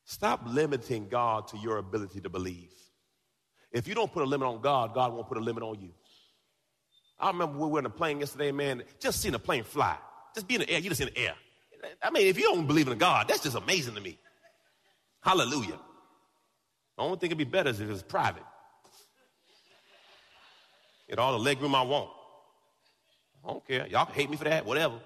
Stop 0.06 0.42
limiting 0.46 1.10
God 1.10 1.48
to 1.50 1.58
your 1.58 1.78
ability 1.78 2.22
to 2.22 2.30
believe. 2.30 2.74
If 3.72 3.88
you 3.88 3.96
don't 3.96 4.12
put 4.12 4.24
a 4.24 4.26
limit 4.26 4.48
on 4.48 4.62
God, 4.62 4.94
God 4.94 5.14
won't 5.14 5.28
put 5.28 5.38
a 5.38 5.42
limit 5.42 5.64
on 5.64 5.80
you. 5.80 5.92
I 7.20 7.28
remember 7.28 7.58
we 7.58 7.68
were 7.68 7.80
in 7.80 7.86
a 7.86 7.90
plane 7.90 8.20
yesterday, 8.20 8.52
man, 8.52 8.84
just 9.00 9.22
seeing 9.22 9.34
a 9.34 9.40
plane 9.40 9.64
fly. 9.64 9.98
Just 10.36 10.48
be 10.48 10.56
in 10.56 10.62
the 10.62 10.70
air, 10.70 10.80
you 10.80 10.90
just 10.90 11.02
in 11.02 11.08
the 11.08 11.18
air. 11.18 11.34
I 12.02 12.10
mean, 12.12 12.28
if 12.28 12.38
you 12.38 12.44
don't 12.44 12.68
believe 12.68 12.88
in 12.88 12.98
God, 12.98 13.28
that's 13.28 13.42
just 13.42 13.56
amazing 13.56 13.96
to 13.96 14.02
me. 14.02 14.20
Hallelujah. 15.22 15.80
The 16.98 17.04
only 17.04 17.18
thing 17.18 17.28
it'd 17.28 17.38
be 17.38 17.44
better 17.44 17.70
is 17.70 17.80
if 17.80 17.90
it's 17.90 18.02
private. 18.04 18.44
Get 21.10 21.20
all 21.20 21.32
the 21.32 21.40
leg 21.40 21.62
room 21.62 21.76
I 21.76 21.82
want. 21.84 22.10
I 23.44 23.48
don't 23.50 23.68
care. 23.68 23.88
Y'all 23.88 24.06
can 24.06 24.16
hate 24.16 24.30
me 24.30 24.38
for 24.38 24.44
that, 24.44 24.66
whatever. 24.66 25.00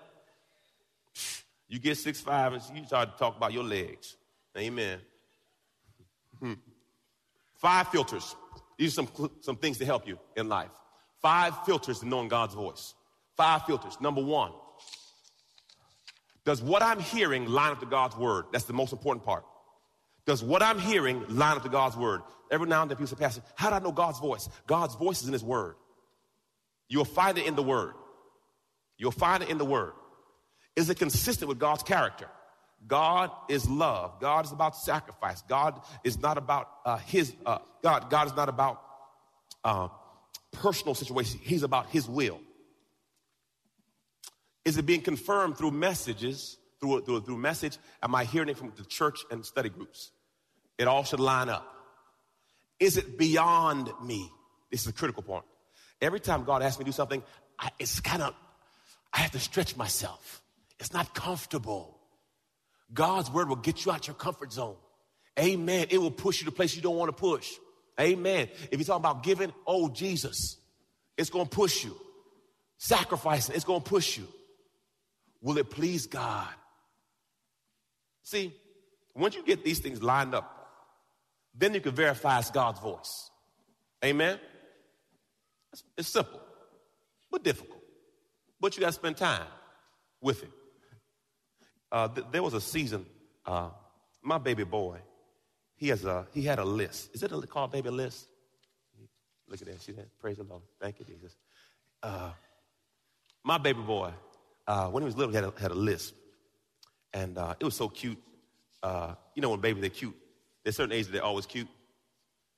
You 1.67 1.79
get 1.79 1.97
six 1.97 2.19
five 2.19 2.53
and 2.53 2.61
you 2.75 2.85
start 2.85 3.13
to 3.13 3.17
talk 3.17 3.37
about 3.37 3.53
your 3.53 3.63
legs. 3.63 4.17
Amen. 4.57 4.99
Hmm. 6.39 6.53
Five 7.55 7.89
filters. 7.89 8.35
These 8.77 8.97
are 8.97 9.05
some, 9.05 9.31
some 9.41 9.55
things 9.55 9.77
to 9.77 9.85
help 9.85 10.07
you 10.07 10.17
in 10.35 10.49
life. 10.49 10.71
Five 11.21 11.65
filters 11.65 11.99
to 11.99 12.07
knowing 12.07 12.27
God's 12.27 12.53
voice. 12.53 12.93
Five 13.37 13.65
filters. 13.65 13.97
Number 14.01 14.21
one, 14.21 14.51
does 16.45 16.61
what 16.61 16.81
I'm 16.81 16.99
hearing 16.99 17.45
line 17.47 17.71
up 17.71 17.79
to 17.81 17.85
God's 17.85 18.15
word? 18.17 18.45
That's 18.51 18.65
the 18.65 18.73
most 18.73 18.91
important 18.91 19.23
part. 19.23 19.45
Does 20.25 20.43
what 20.43 20.61
I'm 20.61 20.79
hearing 20.79 21.23
line 21.29 21.57
up 21.57 21.63
to 21.63 21.69
God's 21.69 21.95
word? 21.95 22.21
Every 22.49 22.67
now 22.67 22.81
and 22.81 22.89
then 22.89 22.97
people 22.97 23.07
say, 23.07 23.15
Pastor, 23.15 23.41
how 23.55 23.69
do 23.69 23.75
I 23.75 23.79
know 23.79 23.91
God's 23.91 24.19
voice? 24.19 24.49
God's 24.67 24.95
voice 24.95 25.21
is 25.21 25.27
in 25.27 25.33
his 25.33 25.43
word. 25.43 25.75
You'll 26.89 27.05
find 27.05 27.37
it 27.37 27.45
in 27.45 27.55
the 27.55 27.63
word. 27.63 27.93
You'll 28.97 29.11
find 29.11 29.41
it 29.41 29.49
in 29.49 29.57
the 29.57 29.65
word. 29.65 29.93
Is 30.75 30.89
it 30.89 30.99
consistent 30.99 31.47
with 31.49 31.59
God's 31.59 31.83
character? 31.83 32.27
God 32.87 33.31
is 33.49 33.69
love. 33.69 34.19
God 34.19 34.45
is 34.45 34.51
about 34.51 34.75
sacrifice. 34.75 35.41
God 35.47 35.81
is 36.03 36.19
not 36.19 36.37
about 36.37 36.69
uh, 36.85 36.97
his, 36.97 37.33
uh, 37.45 37.59
God, 37.83 38.09
God 38.09 38.27
is 38.27 38.35
not 38.35 38.49
about 38.49 38.81
uh, 39.63 39.87
personal 40.51 40.96
situation. 40.96 41.39
He's 41.41 41.63
about 41.63 41.89
his 41.89 42.08
will. 42.08 42.39
Is 44.63 44.77
it 44.77 44.86
being 44.86 45.01
confirmed 45.01 45.58
through 45.58 45.72
messages, 45.72 46.58
through, 46.79 47.01
through, 47.01 47.22
through 47.22 47.38
message? 47.38 47.77
Am 48.03 48.13
I 48.13 48.25
hearing 48.25 48.50
it 48.50 48.58
from 48.58 48.72
the 48.75 48.86
church 48.86 49.20
and 49.31 49.46
study 49.46 49.70
groups? 49.70 50.12
It 50.77 50.88
all 50.88 51.03
should 51.03 51.20
line 51.20 51.50
up. 51.50 51.67
Is 52.79 52.98
it 52.98 53.17
beyond 53.17 53.91
me? 54.03 54.29
This 54.72 54.81
is 54.81 54.88
a 54.88 54.93
critical 54.93 55.24
point. 55.24 55.46
Every 56.01 56.20
time 56.20 56.43
God 56.43 56.63
asks 56.63 56.79
me 56.79 56.86
to 56.86 56.89
do 56.89 56.96
something, 56.96 57.24
I, 57.60 57.70
it's 57.79 58.00
kind 58.00 58.22
of, 58.22 58.34
I 59.13 59.20
have 59.20 59.31
to 59.31 59.39
stretch 59.39 59.75
myself. 59.75 60.41
It's 60.79 60.93
not 60.93 61.13
comfortable. 61.13 62.00
God's 62.93 63.29
word 63.29 63.50
will 63.50 63.55
get 63.55 63.86
you 63.86 63.91
out 63.91 64.08
your 64.08 64.15
comfort 64.15 64.51
zone. 64.51 64.75
Amen. 65.39 65.88
It 65.89 66.00
will 66.00 66.12
push 66.12 66.41
you 66.41 66.46
to 66.46 66.51
places 66.51 66.75
you 66.75 66.81
don't 66.81 66.98
want 66.98 67.10
to 67.10 67.20
push. 67.20 67.51
Amen. 68.01 68.50
If 68.72 68.79
you're 68.79 68.84
talking 68.84 69.05
about 69.05 69.24
giving, 69.24 69.53
oh, 69.67 69.89
Jesus, 69.89 70.58
it's 71.17 71.29
going 71.29 71.46
to 71.46 71.55
push 71.55 71.84
you. 71.84 71.96
Sacrificing, 72.77 73.55
it's 73.55 73.63
going 73.63 73.81
to 73.81 73.89
push 73.89 74.17
you. 74.17 74.27
Will 75.41 75.58
it 75.60 75.70
please 75.70 76.08
God? 76.08 76.48
See, 78.24 78.53
once 79.15 79.36
you 79.36 79.43
get 79.43 79.63
these 79.63 79.79
things 79.79 80.01
lined 80.01 80.34
up, 80.34 80.58
then 81.53 81.74
you 81.74 81.81
can 81.81 81.93
verify 81.93 82.39
it's 82.39 82.50
God's 82.50 82.79
voice. 82.79 83.29
Amen? 84.03 84.39
It's 85.98 86.08
simple, 86.08 86.41
but 87.29 87.43
difficult. 87.43 87.81
But 88.60 88.75
you 88.75 88.81
got 88.81 88.88
to 88.88 88.93
spend 88.93 89.17
time 89.17 89.48
with 90.22 90.43
it. 90.43 90.50
Uh, 91.91 92.08
th- 92.08 92.27
there 92.31 92.41
was 92.41 92.53
a 92.53 92.62
season, 92.62 93.05
uh, 93.46 93.70
my 94.24 94.38
baby 94.38 94.63
boy, 94.63 94.98
he 95.81 95.88
has 95.88 96.05
a 96.05 96.27
he 96.31 96.43
had 96.43 96.59
a 96.59 96.63
list. 96.63 97.09
Is 97.15 97.23
it 97.23 97.31
a, 97.31 97.41
called 97.47 97.71
baby 97.71 97.89
list? 97.89 98.27
Look 99.47 99.61
at 99.61 99.67
that. 99.67 99.81
See 99.81 99.91
that? 99.93 100.15
Praise 100.19 100.38
the 100.38 100.43
Lord. 100.43 100.61
Thank 100.79 101.00
you, 101.00 101.05
Jesus. 101.05 101.35
Uh, 102.03 102.29
my 103.43 103.57
baby 103.57 103.81
boy, 103.81 104.11
uh, 104.67 104.89
when 104.89 105.01
he 105.01 105.05
was 105.05 105.17
little, 105.17 105.31
he 105.31 105.35
had 105.35 105.45
a, 105.45 105.53
had 105.59 105.71
a 105.71 105.75
lisp. 105.75 106.15
And 107.13 107.35
uh, 107.35 107.55
it 107.59 107.65
was 107.65 107.75
so 107.75 107.89
cute. 107.89 108.19
Uh, 108.83 109.15
you 109.33 109.41
know, 109.41 109.50
when 109.50 109.59
babies, 109.59 109.81
they're 109.81 109.89
cute. 109.89 110.15
There's 110.63 110.75
certain 110.75 110.91
ages 110.91 111.11
they're 111.11 111.23
always 111.23 111.47
cute. 111.47 111.67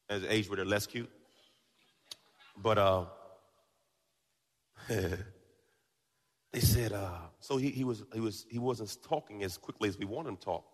There's 0.09 0.23
an 0.23 0.29
age 0.29 0.49
where 0.49 0.57
they're 0.57 0.65
less 0.65 0.85
cute. 0.85 1.09
But 2.61 2.77
uh, 2.77 3.05
they 4.89 6.59
said, 6.59 6.91
uh, 6.91 7.19
so 7.39 7.55
he, 7.55 7.69
he, 7.69 7.85
was, 7.85 8.03
he, 8.13 8.19
was, 8.19 8.45
he 8.49 8.59
wasn't 8.59 8.97
talking 9.01 9.43
as 9.43 9.57
quickly 9.57 9.87
as 9.87 9.97
we 9.97 10.03
wanted 10.03 10.29
him 10.29 10.37
to 10.37 10.43
talk. 10.43 10.65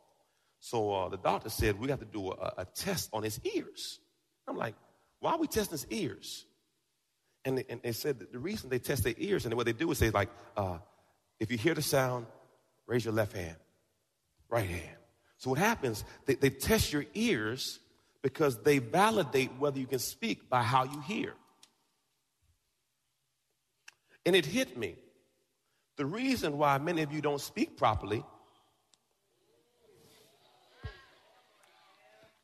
So 0.59 0.93
uh, 0.93 1.09
the 1.09 1.17
doctor 1.17 1.49
said, 1.49 1.79
we 1.79 1.89
have 1.89 1.99
to 1.99 2.05
do 2.05 2.31
a, 2.31 2.53
a, 2.57 2.65
test 2.65 3.09
on 3.13 3.23
his 3.23 3.39
ears. 3.55 3.99
I'm 4.47 4.57
like, 4.57 4.75
why 5.19 5.31
are 5.33 5.37
we 5.37 5.47
testing 5.47 5.71
his 5.71 5.87
ears? 5.89 6.45
And 7.45 7.57
they, 7.57 7.65
and 7.69 7.81
they 7.81 7.93
said 7.93 8.19
the 8.31 8.39
reason 8.39 8.69
they 8.69 8.79
test 8.79 9.03
their 9.03 9.13
ears, 9.17 9.45
and 9.45 9.53
what 9.53 9.65
they 9.65 9.73
do 9.73 9.89
is 9.91 9.99
they 9.99 10.11
like, 10.11 10.29
uh, 10.57 10.79
if 11.39 11.51
you 11.51 11.57
hear 11.57 11.73
the 11.73 11.81
sound, 11.81 12.25
raise 12.85 13.05
your 13.05 13.13
left 13.13 13.33
hand, 13.33 13.55
right 14.49 14.69
hand. 14.69 14.97
So 15.37 15.51
what 15.51 15.59
happens, 15.59 16.03
they, 16.25 16.35
they 16.35 16.49
test 16.49 16.91
your 16.91 17.05
ears 17.13 17.79
because 18.21 18.61
they 18.61 18.79
validate 18.79 19.51
whether 19.57 19.79
you 19.79 19.87
can 19.87 19.99
speak 19.99 20.49
by 20.49 20.61
how 20.61 20.83
you 20.83 20.99
hear. 21.01 21.33
And 24.25 24.35
it 24.35 24.45
hit 24.45 24.77
me. 24.77 24.95
The 25.95 26.05
reason 26.05 26.57
why 26.57 26.77
many 26.77 27.01
of 27.01 27.13
you 27.13 27.21
don't 27.21 27.39
speak 27.39 27.77
properly 27.77 28.23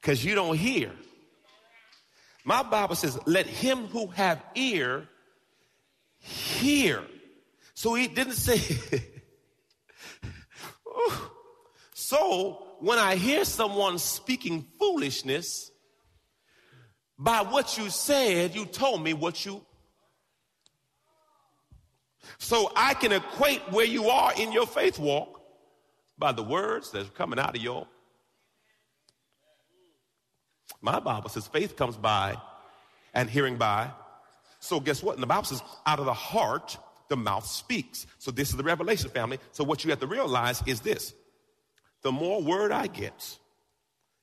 because 0.05 0.23
you 0.23 0.35
don't 0.35 0.55
hear. 0.55 0.91
My 2.43 2.61
Bible 2.61 2.93
says, 2.93 3.17
let 3.25 3.47
him 3.47 3.87
who 3.87 4.05
have 4.05 4.39
ear 4.53 5.09
hear. 6.19 7.01
So 7.73 7.95
he 7.95 8.07
didn't 8.07 8.33
say, 8.33 8.59
so 11.95 12.67
when 12.81 12.99
I 12.99 13.15
hear 13.15 13.45
someone 13.45 13.97
speaking 13.97 14.67
foolishness, 14.77 15.71
by 17.17 17.41
what 17.41 17.75
you 17.79 17.89
said, 17.89 18.53
you 18.53 18.65
told 18.65 19.03
me 19.03 19.13
what 19.13 19.43
you 19.43 19.65
so 22.37 22.71
I 22.75 22.93
can 22.93 23.11
equate 23.11 23.71
where 23.71 23.87
you 23.87 24.09
are 24.09 24.33
in 24.37 24.51
your 24.51 24.67
faith 24.67 24.99
walk 24.99 25.41
by 26.15 26.31
the 26.31 26.43
words 26.43 26.91
that's 26.91 27.09
coming 27.09 27.39
out 27.39 27.55
of 27.55 27.63
your. 27.63 27.87
My 30.81 30.99
Bible 30.99 31.29
says 31.29 31.47
faith 31.47 31.75
comes 31.75 31.97
by 31.97 32.37
and 33.13 33.29
hearing 33.29 33.57
by. 33.57 33.89
So 34.59 34.79
guess 34.79 35.03
what? 35.03 35.15
And 35.15 35.23
the 35.23 35.27
Bible 35.27 35.45
says 35.45 35.61
out 35.85 35.99
of 35.99 36.05
the 36.05 36.13
heart, 36.13 36.77
the 37.07 37.17
mouth 37.17 37.45
speaks. 37.45 38.07
So 38.17 38.31
this 38.31 38.49
is 38.49 38.55
the 38.55 38.63
revelation 38.63 39.09
family. 39.09 39.39
So 39.51 39.63
what 39.63 39.83
you 39.83 39.89
have 39.91 39.99
to 39.99 40.07
realize 40.07 40.63
is 40.65 40.81
this. 40.81 41.13
The 42.01 42.11
more 42.11 42.41
word 42.41 42.71
I 42.71 42.87
get, 42.87 43.37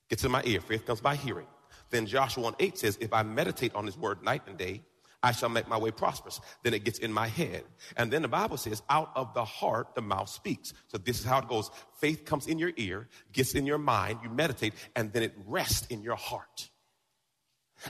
gets 0.09 0.23
in 0.23 0.31
my 0.31 0.41
ear. 0.45 0.61
Faith 0.61 0.85
comes 0.85 1.01
by 1.01 1.15
hearing. 1.15 1.47
Then 1.89 2.05
Joshua 2.05 2.43
1 2.43 2.55
8 2.59 2.77
says, 2.77 2.97
if 3.01 3.13
I 3.13 3.23
meditate 3.23 3.75
on 3.75 3.85
his 3.85 3.97
word 3.97 4.23
night 4.23 4.41
and 4.47 4.57
day, 4.57 4.81
I 5.23 5.31
shall 5.31 5.47
make 5.47 5.69
my 5.69 5.77
way 5.77 5.89
prosperous. 5.89 6.41
Then 6.63 6.73
it 6.73 6.83
gets 6.83 6.99
in 6.99 7.13
my 7.13 7.27
head. 7.27 7.63
And 7.95 8.11
then 8.11 8.21
the 8.21 8.27
Bible 8.27 8.57
says, 8.57 8.83
out 8.89 9.11
of 9.15 9.33
the 9.33 9.45
heart, 9.45 9.95
the 9.95 10.01
mouth 10.01 10.27
speaks. 10.27 10.73
So 10.89 10.97
this 10.97 11.19
is 11.19 11.25
how 11.25 11.39
it 11.39 11.47
goes. 11.47 11.71
Faith 11.99 12.25
comes 12.25 12.45
in 12.45 12.59
your 12.59 12.73
ear, 12.75 13.07
gets 13.31 13.55
in 13.55 13.65
your 13.65 13.77
mind, 13.77 14.19
you 14.21 14.29
meditate, 14.29 14.73
and 14.97 15.13
then 15.13 15.23
it 15.23 15.33
rests 15.47 15.87
in 15.87 16.03
your 16.03 16.17
heart. 16.17 16.69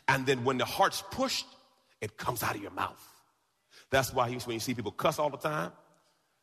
And 0.08 0.28
then 0.28 0.44
when 0.44 0.60
the 0.60 0.66
heart's 0.66 1.04
pushed, 1.10 1.48
it 2.02 2.18
comes 2.18 2.44
out 2.44 2.56
of 2.56 2.62
your 2.62 2.72
mouth. 2.72 3.04
That's 3.90 4.14
why 4.14 4.30
when 4.30 4.54
you 4.54 4.60
see 4.60 4.76
people 4.76 4.92
cuss 4.92 5.18
all 5.18 5.32
the 5.32 5.38
time, 5.38 5.72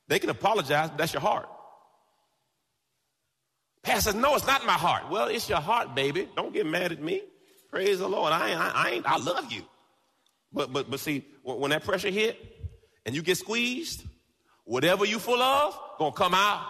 they 0.08 0.18
can 0.18 0.30
apologize, 0.30 0.90
but 0.90 0.98
that's 0.98 1.12
your 1.12 1.22
heart. 1.22 1.48
Pastor, 3.82 4.12
no, 4.12 4.34
it's 4.34 4.46
not 4.46 4.66
my 4.66 4.72
heart. 4.72 5.08
Well, 5.08 5.28
it's 5.28 5.48
your 5.48 5.60
heart, 5.60 5.94
baby. 5.94 6.28
Don't 6.36 6.52
get 6.52 6.66
mad 6.66 6.90
at 6.90 7.00
me. 7.00 7.22
Praise 7.70 8.00
the 8.00 8.08
Lord. 8.08 8.32
I 8.32 8.52
I, 8.52 8.72
I 8.74 8.90
ain't, 8.90 9.06
I 9.06 9.16
love 9.18 9.52
you. 9.52 9.62
But 10.52 10.72
but 10.72 10.90
but 10.90 11.00
see, 11.00 11.24
when 11.42 11.70
that 11.70 11.84
pressure 11.84 12.10
hit 12.10 12.38
and 13.06 13.14
you 13.14 13.22
get 13.22 13.38
squeezed, 13.38 14.04
whatever 14.64 15.04
you 15.04 15.18
full 15.18 15.40
of 15.40 15.78
gonna 15.98 16.12
come 16.12 16.34
out. 16.34 16.66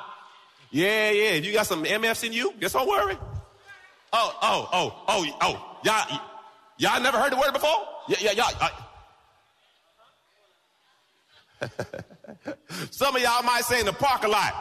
Yeah, 0.70 1.10
yeah. 1.10 1.30
If 1.30 1.44
you 1.44 1.52
got 1.52 1.66
some 1.66 1.84
MFs 1.84 2.24
in 2.24 2.32
you, 2.32 2.54
just 2.60 2.74
don't 2.74 2.88
worry. 2.88 3.16
Oh, 4.12 4.38
oh, 4.42 4.68
oh, 4.72 5.04
oh, 5.08 5.38
oh. 5.40 5.78
Y'all, 5.84 6.20
y'all 6.78 7.02
never 7.02 7.18
heard 7.18 7.32
the 7.32 7.36
word 7.36 7.52
before? 7.52 7.86
Yeah, 8.08 8.16
yeah, 8.20 8.32
y'all. 8.32 8.52
Uh 8.60 8.70
some 12.90 13.16
of 13.16 13.22
y'all 13.22 13.42
might 13.42 13.64
say 13.64 13.80
in 13.80 13.86
the 13.86 13.92
parking 13.92 14.30
lot, 14.30 14.54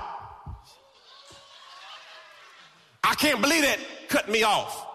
I 3.03 3.15
can't 3.15 3.41
believe 3.41 3.61
that 3.61 3.79
cut 4.09 4.29
me 4.29 4.43
off. 4.43 4.85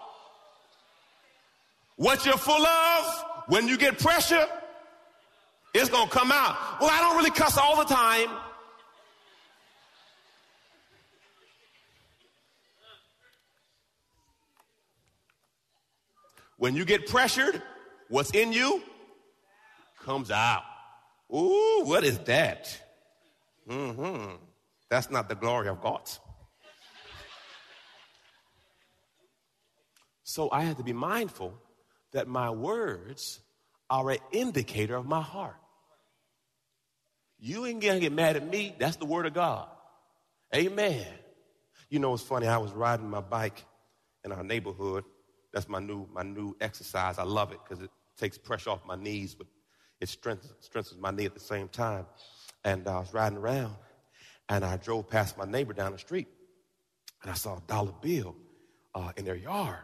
What 1.95 2.25
you're 2.25 2.37
full 2.37 2.65
of 2.65 3.25
when 3.47 3.67
you 3.67 3.77
get 3.77 3.99
pressure, 3.99 4.45
it's 5.73 5.89
going 5.89 6.07
to 6.07 6.13
come 6.13 6.31
out. 6.31 6.55
Well, 6.79 6.89
I 6.91 7.01
don't 7.01 7.17
really 7.17 7.31
cuss 7.31 7.57
all 7.57 7.77
the 7.77 7.93
time. 7.93 8.29
When 16.57 16.75
you 16.75 16.85
get 16.85 17.07
pressured, 17.07 17.61
what's 18.07 18.31
in 18.31 18.53
you 18.53 18.81
comes 20.01 20.31
out. 20.31 20.63
Ooh, 21.33 21.81
what 21.83 22.03
is 22.03 22.17
that? 22.19 22.81
Mm-hmm. 23.69 24.35
That's 24.89 25.09
not 25.09 25.27
the 25.27 25.35
glory 25.35 25.67
of 25.67 25.81
God. 25.81 26.09
So 30.23 30.49
I 30.51 30.61
had 30.61 30.77
to 30.77 30.83
be 30.83 30.93
mindful 30.93 31.53
that 32.15 32.29
my 32.29 32.49
words 32.49 33.41
are 33.89 34.09
an 34.09 34.17
indicator 34.31 34.95
of 34.95 35.05
my 35.05 35.21
heart. 35.21 35.57
You 37.37 37.65
ain't 37.65 37.81
gonna 37.81 37.99
get 37.99 38.13
mad 38.13 38.37
at 38.37 38.49
me. 38.49 38.73
That's 38.79 38.95
the 38.95 39.05
word 39.05 39.25
of 39.25 39.33
God. 39.33 39.67
Amen. 40.55 41.05
You 41.89 41.99
know, 41.99 42.13
it's 42.13 42.23
funny. 42.23 42.47
I 42.47 42.57
was 42.57 42.71
riding 42.71 43.09
my 43.09 43.19
bike 43.19 43.65
in 44.23 44.31
our 44.31 44.43
neighborhood. 44.43 45.03
That's 45.53 45.67
my 45.67 45.79
new 45.79 46.07
my 46.13 46.23
new 46.23 46.55
exercise. 46.61 47.19
I 47.19 47.23
love 47.23 47.51
it 47.51 47.59
because 47.63 47.83
it 47.83 47.91
takes 48.17 48.37
pressure 48.37 48.69
off 48.69 48.85
my 48.85 48.95
knees, 48.95 49.35
but 49.35 49.47
it 49.99 50.07
strengthens, 50.07 50.53
strengthens 50.61 50.99
my 50.99 51.11
knee 51.11 51.25
at 51.25 51.33
the 51.33 51.41
same 51.41 51.67
time. 51.67 52.05
And 52.63 52.87
I 52.87 52.97
was 52.97 53.13
riding 53.13 53.37
around, 53.37 53.75
and 54.47 54.63
I 54.63 54.77
drove 54.77 55.09
past 55.09 55.37
my 55.37 55.45
neighbor 55.45 55.73
down 55.73 55.91
the 55.91 55.99
street, 55.99 56.27
and 57.21 57.29
I 57.29 57.35
saw 57.35 57.57
a 57.57 57.61
dollar 57.67 57.93
bill 58.01 58.37
uh, 58.95 59.11
in 59.17 59.25
their 59.25 59.35
yard. 59.35 59.83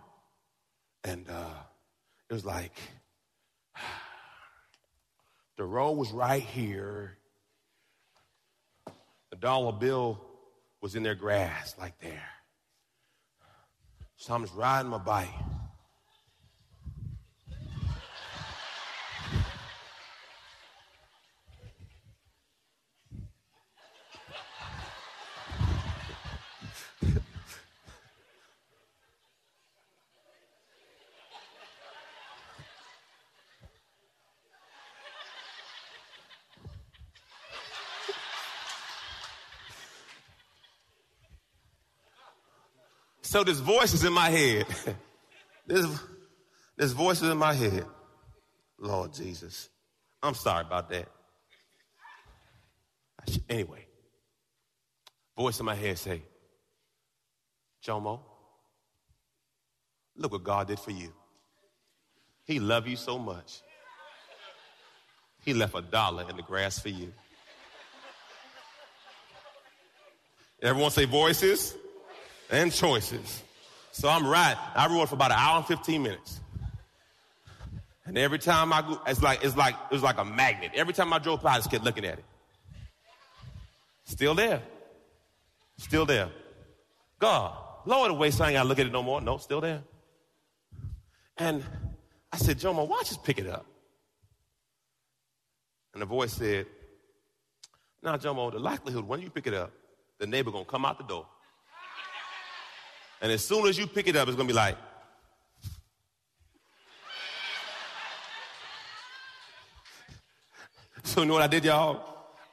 And 1.03 1.29
uh, 1.29 1.63
it 2.31 2.33
was 2.33 2.45
like, 2.45 2.71
the 5.57 5.65
road 5.65 5.91
was 5.91 6.13
right 6.13 6.41
here. 6.41 7.17
The 9.31 9.35
dollar 9.37 9.73
bill 9.73 10.21
was 10.81 10.95
in 10.95 11.03
their 11.03 11.13
grass, 11.13 11.75
like 11.77 11.99
there. 11.99 12.23
So 14.15 14.33
I'm 14.33 14.43
just 14.43 14.55
riding 14.55 14.89
my 14.89 14.97
bike. 14.97 15.27
So 43.31 43.45
this 43.45 43.59
voice 43.61 43.93
is 43.93 44.03
in 44.03 44.11
my 44.11 44.29
head. 44.29 44.65
this, 45.65 45.85
this 46.75 46.91
voice 46.91 47.21
is 47.21 47.29
in 47.29 47.37
my 47.37 47.53
head. 47.53 47.85
Lord 48.77 49.13
Jesus. 49.13 49.69
I'm 50.21 50.33
sorry 50.33 50.65
about 50.65 50.89
that. 50.89 51.07
Anyway, 53.47 53.85
voice 55.37 55.57
in 55.61 55.65
my 55.65 55.75
head 55.75 55.97
say, 55.97 56.21
Jomo, 57.81 58.19
look 60.17 60.33
what 60.33 60.43
God 60.43 60.67
did 60.67 60.79
for 60.79 60.91
you. 60.91 61.13
He 62.43 62.59
loved 62.59 62.89
you 62.89 62.97
so 62.97 63.17
much. 63.17 63.61
He 65.45 65.53
left 65.53 65.73
a 65.73 65.81
dollar 65.81 66.29
in 66.29 66.35
the 66.35 66.43
grass 66.43 66.79
for 66.79 66.89
you. 66.89 67.13
Everyone 70.61 70.91
say 70.91 71.05
voices 71.05 71.77
and 72.51 72.71
choices. 72.71 73.43
So 73.91 74.09
I'm 74.09 74.27
riding. 74.27 74.61
I 74.75 74.87
rode 74.87 75.09
for 75.09 75.15
about 75.15 75.31
an 75.31 75.37
hour 75.39 75.57
and 75.57 75.65
15 75.65 76.03
minutes. 76.03 76.39
And 78.05 78.17
every 78.17 78.39
time 78.39 78.73
I 78.73 78.81
go, 78.81 79.01
it's 79.07 79.21
like, 79.21 79.43
it's 79.43 79.55
like, 79.55 79.75
it 79.89 79.93
was 79.93 80.03
like 80.03 80.17
a 80.17 80.25
magnet. 80.25 80.71
Every 80.75 80.93
time 80.93 81.13
I 81.13 81.19
drove 81.19 81.41
by, 81.41 81.53
I 81.53 81.57
just 81.57 81.71
kept 81.71 81.83
looking 81.83 82.05
at 82.05 82.19
it. 82.19 82.25
Still 84.05 84.35
there. 84.35 84.61
Still 85.77 86.05
there. 86.05 86.29
God, 87.19 87.55
lower 87.85 88.09
the 88.09 88.31
so 88.31 88.43
I 88.43 88.47
ain't 88.49 88.55
gotta 88.55 88.67
look 88.67 88.79
at 88.79 88.87
it 88.87 88.91
no 88.91 89.03
more. 89.03 89.21
No, 89.21 89.37
still 89.37 89.61
there. 89.61 89.83
And 91.37 91.63
I 92.31 92.37
said, 92.37 92.57
Jomo, 92.57 92.87
you 92.87 92.95
just 92.99 93.23
pick 93.23 93.39
it 93.39 93.47
up? 93.47 93.65
And 95.93 96.01
the 96.01 96.05
voice 96.05 96.33
said, 96.33 96.65
Now, 98.01 98.17
Jomo, 98.17 98.51
the 98.51 98.59
likelihood 98.59 99.07
when 99.07 99.21
you 99.21 99.29
pick 99.29 99.47
it 99.47 99.53
up, 99.53 99.71
the 100.19 100.27
neighbor 100.27 100.51
gonna 100.51 100.65
come 100.65 100.85
out 100.85 100.97
the 100.97 101.03
door 101.03 101.27
and 103.21 103.31
as 103.31 103.45
soon 103.45 103.67
as 103.67 103.77
you 103.77 103.85
pick 103.87 104.07
it 104.07 104.15
up, 104.15 104.27
it's 104.27 104.35
going 104.35 104.47
to 104.47 104.53
be 104.53 104.57
like, 104.57 104.75
so 111.03 111.21
you 111.21 111.27
know 111.27 111.33
what 111.33 111.43
I 111.43 111.47
did, 111.47 111.63
y'all? 111.63 112.03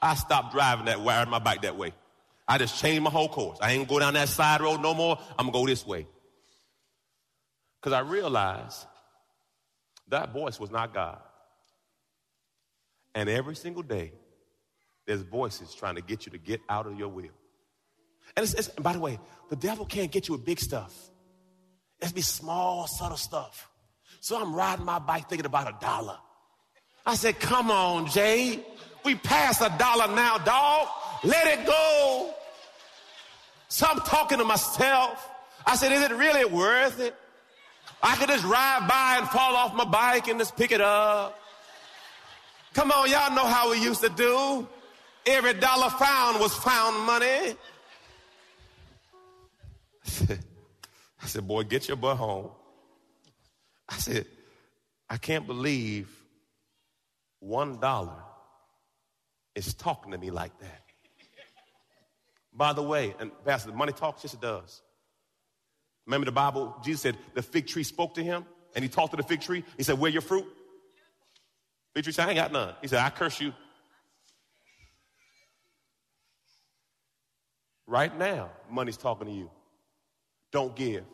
I 0.00 0.14
stopped 0.14 0.52
driving 0.52 0.84
that 0.86 1.00
way, 1.00 1.24
my 1.28 1.38
bike 1.38 1.62
that 1.62 1.76
way. 1.76 1.94
I 2.46 2.58
just 2.58 2.78
changed 2.80 3.02
my 3.02 3.10
whole 3.10 3.28
course. 3.28 3.58
I 3.60 3.72
ain't 3.72 3.88
go 3.88 3.98
down 3.98 4.14
that 4.14 4.28
side 4.28 4.60
road 4.60 4.80
no 4.80 4.94
more. 4.94 5.18
I'm 5.38 5.46
to 5.46 5.52
go 5.52 5.66
this 5.66 5.86
way. 5.86 6.06
Because 7.80 7.92
I 7.92 8.00
realized 8.00 8.86
that 10.08 10.32
voice 10.32 10.60
was 10.60 10.70
not 10.70 10.94
God. 10.94 11.18
And 13.14 13.28
every 13.28 13.56
single 13.56 13.82
day, 13.82 14.12
there's 15.06 15.22
voices 15.22 15.74
trying 15.74 15.96
to 15.96 16.02
get 16.02 16.26
you 16.26 16.32
to 16.32 16.38
get 16.38 16.60
out 16.68 16.86
of 16.86 16.98
your 16.98 17.08
will. 17.08 17.30
And, 18.36 18.44
it's, 18.44 18.54
it's, 18.54 18.68
by 18.68 18.92
the 18.92 19.00
way, 19.00 19.18
the 19.50 19.56
devil 19.56 19.84
can't 19.84 20.10
get 20.10 20.28
you 20.28 20.34
with 20.34 20.44
big 20.44 20.60
stuff. 20.60 20.94
It's 22.00 22.12
be 22.12 22.20
small, 22.20 22.86
subtle 22.86 23.16
stuff. 23.16 23.68
So 24.20 24.40
I'm 24.40 24.54
riding 24.54 24.84
my 24.84 24.98
bike 24.98 25.28
thinking 25.28 25.46
about 25.46 25.68
a 25.68 25.76
dollar. 25.80 26.16
I 27.06 27.14
said, 27.14 27.40
come 27.40 27.70
on, 27.70 28.06
Jay. 28.06 28.64
We 29.04 29.14
passed 29.14 29.62
a 29.62 29.72
dollar 29.78 30.14
now, 30.14 30.38
dog. 30.38 30.88
Let 31.24 31.46
it 31.46 31.66
go. 31.66 32.34
So 33.68 33.86
I'm 33.88 34.00
talking 34.00 34.38
to 34.38 34.44
myself. 34.44 35.28
I 35.66 35.76
said, 35.76 35.92
is 35.92 36.02
it 36.02 36.12
really 36.12 36.44
worth 36.44 37.00
it? 37.00 37.14
I 38.02 38.16
could 38.16 38.28
just 38.28 38.44
ride 38.44 38.86
by 38.88 39.16
and 39.18 39.28
fall 39.28 39.56
off 39.56 39.74
my 39.74 39.84
bike 39.84 40.28
and 40.28 40.38
just 40.38 40.56
pick 40.56 40.72
it 40.72 40.80
up. 40.80 41.38
Come 42.74 42.92
on, 42.92 43.10
y'all 43.10 43.34
know 43.34 43.46
how 43.46 43.70
we 43.70 43.82
used 43.82 44.02
to 44.02 44.08
do. 44.08 44.68
Every 45.26 45.54
dollar 45.54 45.90
found 45.90 46.40
was 46.40 46.54
found 46.54 47.04
money. 47.04 47.56
I 51.22 51.26
said, 51.26 51.46
boy, 51.46 51.64
get 51.64 51.88
your 51.88 51.96
butt 51.96 52.16
home. 52.16 52.50
I 53.88 53.96
said, 53.96 54.26
I 55.08 55.16
can't 55.16 55.46
believe 55.46 56.08
one 57.40 57.78
dollar 57.80 58.22
is 59.54 59.74
talking 59.74 60.12
to 60.12 60.18
me 60.18 60.30
like 60.30 60.56
that. 60.60 60.82
By 62.52 62.72
the 62.72 62.82
way, 62.82 63.14
and 63.18 63.30
Pastor, 63.44 63.72
money 63.72 63.92
talks, 63.92 64.24
yes, 64.24 64.34
it 64.34 64.40
does. 64.40 64.82
Remember 66.06 66.24
the 66.24 66.32
Bible? 66.32 66.74
Jesus 66.82 67.02
said 67.02 67.16
the 67.34 67.42
fig 67.42 67.66
tree 67.66 67.84
spoke 67.84 68.14
to 68.14 68.22
him 68.22 68.44
and 68.74 68.82
he 68.82 68.88
talked 68.88 69.12
to 69.12 69.16
the 69.16 69.22
fig 69.22 69.40
tree. 69.40 69.64
He 69.76 69.82
said, 69.82 69.98
Where 69.98 70.10
your 70.10 70.22
fruit? 70.22 70.46
Fig 71.94 72.04
tree 72.04 72.12
said, 72.12 72.26
I 72.26 72.30
ain't 72.30 72.36
got 72.36 72.52
none. 72.52 72.74
He 72.80 72.88
said, 72.88 73.00
I 73.00 73.10
curse 73.10 73.40
you. 73.40 73.52
Right 77.86 78.16
now, 78.18 78.50
money's 78.70 78.96
talking 78.96 79.26
to 79.26 79.32
you. 79.32 79.50
Don't 80.52 80.74
give. 80.74 81.04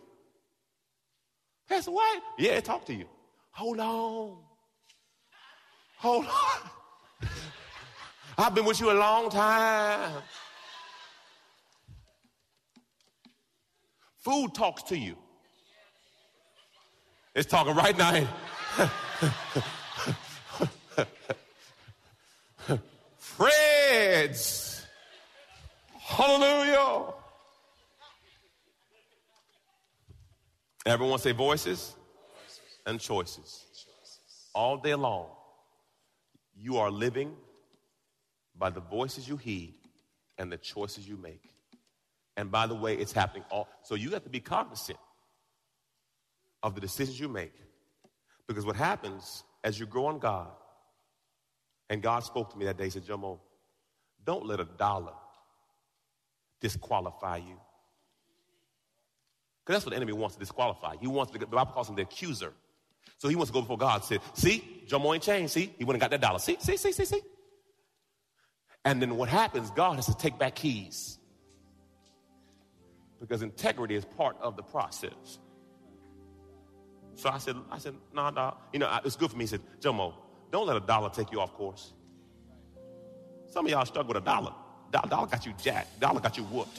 Pastor, 1.68 1.90
what? 1.90 2.22
Yeah, 2.38 2.60
talk 2.60 2.84
to 2.86 2.94
you. 2.94 3.06
Hold 3.52 3.80
on. 3.80 4.38
Hold 5.98 6.26
on. 6.26 6.70
I've 8.38 8.54
been 8.54 8.64
with 8.64 8.80
you 8.80 8.90
a 8.90 8.98
long 8.98 9.30
time. 9.30 10.22
Food 14.18 14.54
talks 14.54 14.82
to 14.84 14.98
you. 14.98 15.16
It's 17.34 17.48
talking 17.48 17.74
right 17.74 17.96
now. 17.96 18.26
Fred's. 23.18 24.86
Hallelujah. 25.98 27.14
Everyone 30.86 31.18
say 31.18 31.32
voices 31.32 31.94
and 32.86 33.00
choices. 33.00 33.64
All 34.54 34.76
day 34.76 34.94
long, 34.94 35.28
you 36.56 36.76
are 36.76 36.90
living 36.90 37.34
by 38.56 38.70
the 38.70 38.80
voices 38.80 39.26
you 39.26 39.36
heed 39.36 39.74
and 40.38 40.52
the 40.52 40.58
choices 40.58 41.08
you 41.08 41.16
make. 41.16 41.50
And 42.36 42.50
by 42.50 42.66
the 42.66 42.74
way, 42.74 42.96
it's 42.96 43.12
happening 43.12 43.44
all. 43.50 43.68
So 43.82 43.94
you 43.94 44.10
have 44.10 44.24
to 44.24 44.30
be 44.30 44.40
cognizant 44.40 44.98
of 46.62 46.74
the 46.74 46.80
decisions 46.80 47.18
you 47.18 47.28
make. 47.28 47.54
Because 48.46 48.66
what 48.66 48.76
happens 48.76 49.44
as 49.62 49.80
you 49.80 49.86
grow 49.86 50.10
in 50.10 50.18
God, 50.18 50.50
and 51.88 52.02
God 52.02 52.24
spoke 52.24 52.50
to 52.52 52.58
me 52.58 52.64
that 52.66 52.76
day, 52.76 52.84
he 52.84 52.90
said, 52.90 53.04
Jomo, 53.04 53.38
don't 54.24 54.44
let 54.46 54.60
a 54.60 54.64
dollar 54.64 55.12
disqualify 56.60 57.38
you 57.38 57.60
because 59.64 59.76
that's 59.76 59.86
what 59.86 59.90
the 59.90 59.96
enemy 59.96 60.12
wants 60.12 60.34
to 60.36 60.40
disqualify. 60.40 60.96
He 61.00 61.06
wants 61.06 61.32
to, 61.32 61.38
the 61.38 61.46
Bible 61.46 61.72
calls 61.72 61.88
him 61.88 61.96
the 61.96 62.02
accuser. 62.02 62.52
So 63.16 63.28
he 63.28 63.36
wants 63.36 63.50
to 63.50 63.54
go 63.54 63.62
before 63.62 63.78
God 63.78 64.02
and 64.02 64.04
say, 64.04 64.18
see, 64.34 64.84
Jomo 64.86 65.14
ain't 65.14 65.22
changed. 65.22 65.52
See, 65.52 65.72
he 65.78 65.84
wouldn't 65.84 66.02
got 66.02 66.10
that 66.10 66.20
dollar. 66.20 66.38
See, 66.38 66.58
see, 66.60 66.76
see, 66.76 66.92
see, 66.92 67.06
see. 67.06 67.20
And 68.84 69.00
then 69.00 69.16
what 69.16 69.30
happens, 69.30 69.70
God 69.70 69.94
has 69.94 70.06
to 70.06 70.16
take 70.16 70.38
back 70.38 70.56
keys. 70.56 71.18
Because 73.20 73.40
integrity 73.40 73.94
is 73.94 74.04
part 74.04 74.36
of 74.42 74.56
the 74.56 74.62
process. 74.62 75.38
So 77.14 77.30
I 77.30 77.38
said, 77.38 77.56
I 77.70 77.78
said, 77.78 77.94
nah. 78.12 78.28
Nah. 78.30 78.54
You 78.72 78.80
know, 78.80 79.00
it's 79.02 79.16
good 79.16 79.30
for 79.30 79.36
me. 79.38 79.44
He 79.44 79.48
said, 79.48 79.60
Jomo, 79.80 80.12
don't 80.50 80.66
let 80.66 80.76
a 80.76 80.80
dollar 80.80 81.08
take 81.08 81.32
you 81.32 81.40
off 81.40 81.54
course. 81.54 81.94
Some 83.46 83.64
of 83.64 83.70
y'all 83.70 83.86
struggle 83.86 84.08
with 84.08 84.22
a 84.22 84.26
dollar. 84.26 84.52
Dollar 84.90 85.26
got 85.26 85.46
you 85.46 85.54
jacked. 85.62 86.00
Dollar 86.00 86.20
got 86.20 86.36
you 86.36 86.44
whooped. 86.44 86.78